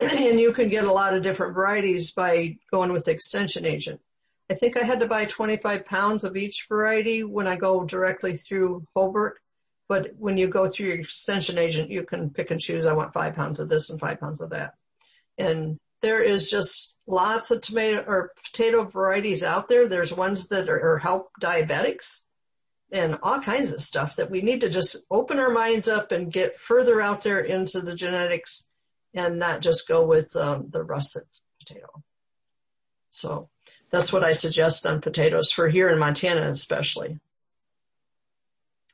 and 0.00 0.40
you 0.40 0.52
can 0.52 0.68
get 0.68 0.84
a 0.84 0.92
lot 0.92 1.14
of 1.14 1.22
different 1.22 1.54
varieties 1.54 2.12
by 2.12 2.56
going 2.70 2.92
with 2.92 3.04
the 3.04 3.10
extension 3.10 3.64
agent. 3.64 4.00
I 4.50 4.54
think 4.54 4.76
I 4.76 4.82
had 4.82 5.00
to 5.00 5.06
buy 5.06 5.24
25 5.24 5.86
pounds 5.86 6.24
of 6.24 6.36
each 6.36 6.66
variety 6.68 7.22
when 7.22 7.46
I 7.46 7.56
go 7.56 7.84
directly 7.84 8.36
through 8.36 8.86
Holbrook. 8.94 9.40
But 9.88 10.12
when 10.18 10.36
you 10.36 10.48
go 10.48 10.68
through 10.68 10.86
your 10.86 10.98
extension 10.98 11.58
agent, 11.58 11.90
you 11.90 12.04
can 12.04 12.30
pick 12.30 12.50
and 12.50 12.60
choose. 12.60 12.86
I 12.86 12.94
want 12.94 13.12
five 13.12 13.34
pounds 13.34 13.60
of 13.60 13.68
this 13.68 13.90
and 13.90 14.00
five 14.00 14.20
pounds 14.20 14.40
of 14.40 14.50
that. 14.50 14.74
And 15.38 15.78
there 16.00 16.22
is 16.22 16.50
just 16.50 16.96
lots 17.06 17.50
of 17.50 17.60
tomato 17.60 18.04
or 18.06 18.32
potato 18.46 18.84
varieties 18.84 19.42
out 19.42 19.68
there. 19.68 19.88
There's 19.88 20.12
ones 20.12 20.48
that 20.48 20.68
are 20.68 20.98
help 20.98 21.30
diabetics 21.40 22.22
and 22.92 23.18
all 23.22 23.40
kinds 23.40 23.72
of 23.72 23.80
stuff 23.80 24.16
that 24.16 24.30
we 24.30 24.42
need 24.42 24.60
to 24.60 24.70
just 24.70 24.96
open 25.10 25.38
our 25.38 25.50
minds 25.50 25.88
up 25.88 26.12
and 26.12 26.32
get 26.32 26.58
further 26.58 27.00
out 27.00 27.22
there 27.22 27.40
into 27.40 27.80
the 27.80 27.94
genetics 27.94 28.64
and 29.14 29.38
not 29.38 29.60
just 29.60 29.88
go 29.88 30.06
with 30.06 30.34
um, 30.36 30.68
the 30.70 30.82
russet 30.82 31.24
potato. 31.58 31.88
So 33.10 33.48
that's 33.90 34.12
what 34.12 34.24
I 34.24 34.32
suggest 34.32 34.86
on 34.86 35.00
potatoes 35.00 35.50
for 35.50 35.68
here 35.68 35.88
in 35.88 35.98
Montana, 35.98 36.48
especially. 36.50 37.18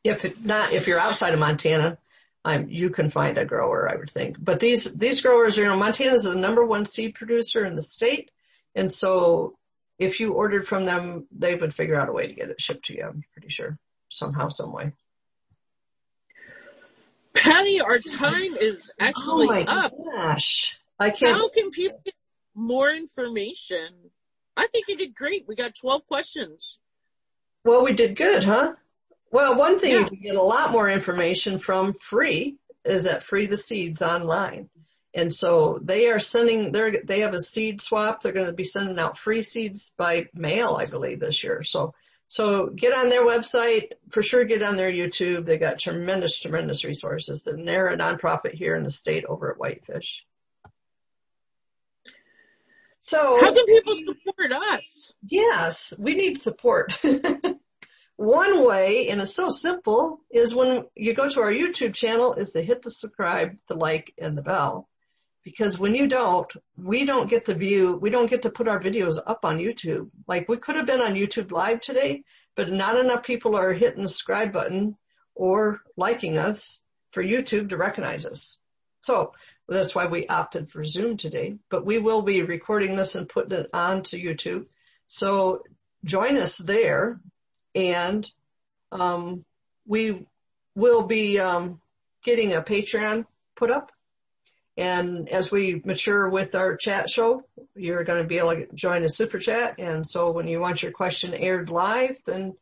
If 0.05 0.39
not, 0.45 0.73
if 0.73 0.87
you're 0.87 0.99
outside 0.99 1.35
of 1.35 1.41
Montana, 1.41 1.99
um, 2.45 2.69
you 2.69 2.91
can 2.91 3.11
find 3.11 3.37
a 3.37 3.45
grower, 3.45 3.91
I 3.91 3.97
would 3.97 4.11
think. 4.11 4.37
But 4.39 4.61
these, 4.61 4.95
these 4.97 5.21
growers, 5.21 5.59
you 5.59 5.65
know, 5.65 5.77
Montana 5.77 6.15
is 6.15 6.23
the 6.23 6.35
number 6.35 6.65
one 6.65 6.87
seed 6.87 7.15
producer 7.15 7.67
in 7.67 7.75
the 7.75 7.83
state. 7.83 8.31
And 8.75 8.91
so 8.91 9.59
if 10.01 10.19
you 10.19 10.33
ordered 10.33 10.67
from 10.67 10.87
them, 10.87 11.27
they 11.31 11.55
would 11.55 11.75
figure 11.75 12.01
out 12.01 12.09
a 12.09 12.13
way 12.13 12.27
to 12.27 12.33
get 12.33 12.49
it 12.49 12.61
shipped 12.61 12.87
to 12.87 12.97
you. 12.97 13.05
I'm 13.05 13.23
pretty 13.35 13.51
sure 13.51 13.79
somehow, 14.09 14.49
some 14.49 14.73
way. 14.73 14.93
Patty, 17.35 17.81
our 17.81 17.99
time 17.99 18.57
is 18.57 18.91
actually 18.99 19.47
oh 19.49 19.53
my 19.53 19.63
up. 19.65 19.93
Gosh, 20.15 20.77
I 20.99 21.11
can't. 21.11 21.37
How 21.37 21.49
can 21.51 21.71
people 21.71 22.01
get 22.05 22.15
more 22.55 22.91
information? 22.91 23.89
I 24.57 24.67
think 24.69 24.87
you 24.89 24.97
did 24.97 25.15
great. 25.15 25.45
We 25.47 25.55
got 25.55 25.75
12 25.75 26.07
questions. 26.07 26.79
Well, 27.65 27.85
we 27.85 27.93
did 27.93 28.17
good, 28.17 28.43
huh? 28.43 28.75
Well, 29.31 29.55
one 29.55 29.79
thing 29.79 29.93
Yeah. 29.93 29.99
you 30.01 30.07
can 30.07 30.21
get 30.21 30.35
a 30.35 30.43
lot 30.43 30.73
more 30.73 30.89
information 30.91 31.59
from 31.59 31.93
free 31.93 32.57
is 32.85 33.07
at 33.07 33.23
Free 33.23 33.47
the 33.47 33.59
Seeds 33.59 34.03
online. 34.03 34.71
And 35.13 35.35
so 35.35 35.81
they 35.83 36.09
are 36.09 36.21
sending, 36.21 36.73
they're, 36.73 37.03
they 37.03 37.21
have 37.21 37.35
a 37.35 37.41
seed 37.41 37.81
swap. 37.81 38.23
They're 38.23 38.33
going 38.33 38.47
to 38.47 38.53
be 38.53 38.65
sending 38.65 38.99
out 38.99 39.19
free 39.19 39.43
seeds 39.43 39.93
by 39.97 40.29
mail, 40.35 40.79
I 40.81 40.85
believe, 40.91 41.21
this 41.21 41.43
year. 41.43 41.63
So, 41.65 41.95
so 42.29 42.67
get 42.67 42.97
on 42.97 43.09
their 43.09 43.27
website, 43.27 43.91
for 44.11 44.23
sure 44.23 44.45
get 44.45 44.63
on 44.63 44.77
their 44.77 44.93
YouTube. 44.93 45.47
They 45.47 45.59
got 45.59 45.81
tremendous, 45.81 46.39
tremendous 46.39 46.85
resources. 46.85 47.47
And 47.47 47.67
they're 47.67 47.89
a 47.89 47.97
nonprofit 47.97 48.55
here 48.55 48.77
in 48.77 48.85
the 48.85 48.91
state 48.93 49.25
over 49.25 49.51
at 49.51 49.59
Whitefish. 49.59 50.25
So 53.01 53.37
How 53.41 53.53
can 53.53 53.67
people 53.67 53.95
support 53.97 54.53
us? 54.53 55.13
Yes, 55.27 55.95
we 55.99 56.15
need 56.15 56.39
support. 56.39 56.97
One 58.17 58.67
way, 58.67 59.09
and 59.09 59.23
it's 59.23 59.35
so 59.35 59.49
simple, 59.49 60.21
is 60.31 60.55
when 60.55 60.85
you 60.95 61.15
go 61.15 61.27
to 61.27 61.41
our 61.41 61.51
YouTube 61.51 61.95
channel 61.95 62.35
is 62.35 62.51
to 62.51 62.63
hit 62.63 62.83
the 62.83 62.91
subscribe, 62.91 63.57
the 63.67 63.75
like, 63.75 64.13
and 64.19 64.37
the 64.37 64.43
bell. 64.43 64.90
Because 65.43 65.79
when 65.79 65.95
you 65.95 66.07
don't, 66.07 66.53
we 66.77 67.05
don't 67.05 67.31
get 67.31 67.47
to 67.47 67.55
view, 67.55 67.97
we 67.97 68.11
don't 68.11 68.29
get 68.29 68.43
to 68.43 68.51
put 68.51 68.69
our 68.69 68.79
videos 68.81 69.19
up 69.27 69.45
on 69.45 69.59
YouTube. 69.59 70.11
Like 70.29 70.49
we 70.49 70.59
could 70.59 70.77
have 70.77 70.87
been 70.87 71.01
on 71.01 71.15
YouTube 71.15 71.51
live 71.51 71.81
today, 71.81 72.25
but 72.57 72.71
not 72.71 72.99
enough 72.99 73.23
people 73.23 73.57
are 73.57 73.73
hitting 73.73 74.03
the 74.03 74.09
subscribe 74.09 74.53
button 74.53 74.97
or 75.35 75.81
liking 75.97 76.39
us 76.39 76.83
for 77.13 77.25
YouTube 77.25 77.71
to 77.71 77.79
recognize 77.79 78.27
us. 78.27 78.59
So 79.01 79.33
that's 79.67 79.95
why 79.95 80.07
we 80.07 80.27
opted 80.27 80.71
for 80.71 80.85
Zoom 80.85 81.17
today, 81.17 81.57
but 81.71 81.87
we 81.87 81.99
will 81.99 82.21
be 82.21 82.43
recording 82.43 82.97
this 82.97 83.15
and 83.15 83.29
putting 83.29 83.59
it 83.59 83.71
onto 83.73 84.19
YouTube. 84.19 84.67
So 85.07 85.63
join 86.05 86.37
us 86.37 86.59
there 86.59 87.19
and, 87.75 88.31
um, 88.93 89.45
we 89.87 90.27
will 90.75 91.03
be, 91.03 91.39
um, 91.41 91.81
getting 92.25 92.53
a 92.53 92.61
Patreon 92.61 93.25
put 93.57 93.71
up. 93.71 93.91
And 94.81 95.29
as 95.29 95.53
we 95.53 95.83
mature 95.85 96.31
with 96.31 96.55
our 96.55 96.75
chat 96.75 97.11
show, 97.11 97.45
you're 97.75 98.03
going 98.03 98.23
to 98.23 98.27
be 98.27 98.39
able 98.39 98.55
to 98.55 98.67
join 98.75 99.05
a 99.05 99.11
super 99.11 99.39
chat. 99.39 99.75
And 99.79 100.07
so 100.07 100.31
when 100.31 100.49
you 100.49 100.59
want 100.59 100.83
your 100.83 100.91
question 100.91 101.35
aired 101.35 101.69
live, 101.69 102.17
then 102.25 102.55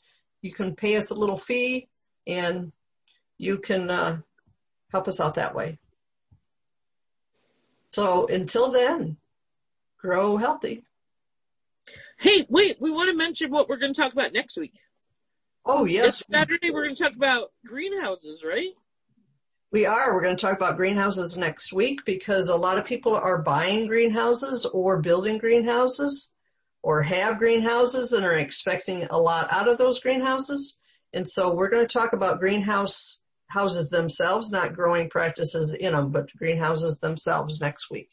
you 0.43 0.53
can 0.53 0.75
pay 0.75 0.97
us 0.97 1.11
a 1.11 1.15
little 1.15 1.39
fee 1.39 1.87
and 2.27 2.73
you 3.39 3.59
can, 3.59 3.89
uh, 3.89 4.19
help 4.91 5.07
us 5.07 5.21
out 5.21 5.35
that 5.35 5.55
way. 5.55 5.79
So 7.91 8.27
until 8.27 8.73
then, 8.73 9.17
grow 9.99 10.39
healthy. 10.39 10.83
Hey, 12.19 12.45
wait, 12.49 12.81
we 12.81 12.91
want 12.91 13.13
to 13.13 13.17
mention 13.17 13.53
what 13.53 13.69
we're 13.69 13.77
going 13.77 13.95
to 13.95 14.01
talk 14.01 14.13
about 14.13 14.33
next 14.33 14.57
week. 14.57 14.75
Oh 15.65 15.85
yes, 15.85 16.21
It's 16.23 16.25
Saturday, 16.33 16.73
we're 16.73 16.87
going 16.87 16.97
to 16.97 17.03
talk 17.05 17.15
about 17.15 17.53
greenhouses, 17.65 18.43
right? 18.45 18.73
We 19.71 19.87
are. 19.87 20.15
We're 20.15 20.23
going 20.23 20.37
to 20.37 20.41
talk 20.41 20.57
about 20.57 20.77
greenhouses 20.77 21.37
next 21.37 21.73
week 21.73 22.01
because 22.07 22.49
a 22.49 22.57
lot 22.57 22.79
of 22.79 22.85
people 22.85 23.15
are 23.15 23.43
buying 23.43 23.87
greenhouses 23.87 24.65
or 24.65 25.01
building 25.01 25.39
greenhouses 25.39 26.31
or 26.83 27.03
have 27.03 27.39
greenhouses 27.39 28.13
and 28.13 28.25
are 28.25 28.35
expecting 28.35 29.05
a 29.11 29.19
lot 29.19 29.53
out 29.53 29.69
of 29.69 29.77
those 29.77 30.01
greenhouses. 30.01 30.79
And 31.13 31.29
so 31.29 31.55
we're 31.55 31.69
going 31.69 31.87
to 31.87 31.93
talk 31.93 32.13
about 32.13 32.41
greenhouse 32.41 33.23
houses 33.49 33.91
themselves, 33.91 34.51
not 34.51 34.75
growing 34.75 35.11
practices 35.11 35.75
in 35.75 35.93
them, 35.93 36.13
but 36.13 36.33
greenhouses 36.37 36.99
themselves 36.99 37.61
next 37.61 37.91
week. 37.91 38.09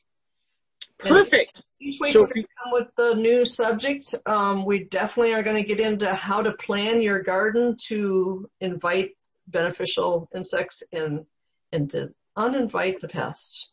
Perfect. 0.98 1.63
Each 1.80 2.00
week 2.00 2.13
So 2.13 2.22
we're 2.22 2.28
going 2.28 2.44
to 2.44 2.50
come 2.63 2.74
with 2.74 2.88
the 2.98 3.15
new 3.15 3.46
subject. 3.46 4.15
Um, 4.26 4.65
we 4.65 4.86
definitely 4.86 5.34
are 5.34 5.44
going 5.44 5.58
to 5.62 5.68
get 5.68 5.80
into 5.80 6.13
how 6.13 6.41
to 6.41 6.54
plan 6.54 7.02
your 7.02 7.22
garden 7.22 7.78
to 7.88 8.50
invite 8.60 9.12
beneficial 9.48 10.30
insects 10.34 10.84
and 10.91 11.26
and 11.75 11.89
to 11.91 12.13
uninvite 12.38 12.99
the 13.01 13.07
pests. 13.07 13.69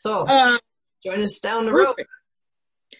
So 0.00 0.24
Uh, 0.26 0.58
join 1.04 1.20
us 1.20 1.38
down 1.40 1.66
the 1.66 1.72
road. 1.72 1.96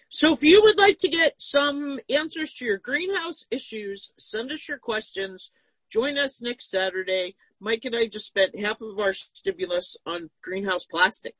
So 0.09 0.33
if 0.33 0.43
you 0.43 0.61
would 0.61 0.77
like 0.77 0.97
to 0.99 1.09
get 1.09 1.41
some 1.41 1.99
answers 2.09 2.53
to 2.55 2.65
your 2.65 2.77
greenhouse 2.77 3.47
issues, 3.49 4.13
send 4.17 4.51
us 4.51 4.67
your 4.67 4.77
questions. 4.77 5.51
Join 5.89 6.17
us 6.17 6.41
next 6.41 6.69
Saturday. 6.69 7.35
Mike 7.59 7.85
and 7.85 7.95
I 7.95 8.05
just 8.05 8.27
spent 8.27 8.59
half 8.59 8.81
of 8.81 8.99
our 8.99 9.13
stimulus 9.13 9.97
on 10.05 10.29
greenhouse 10.43 10.85
plastic 10.85 11.35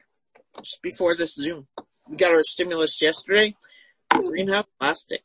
just 0.57 0.81
before 0.81 1.15
this 1.15 1.35
Zoom. 1.35 1.67
We 2.07 2.17
got 2.17 2.31
our 2.31 2.41
stimulus 2.41 2.99
yesterday. 3.01 3.55
Greenhouse 4.09 4.65
plastic. 4.79 5.21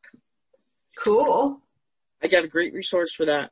Cool. 1.03 1.61
I 2.23 2.29
got 2.29 2.45
a 2.45 2.49
great 2.49 2.75
resource 2.75 3.15
for 3.15 3.27
that. 3.27 3.51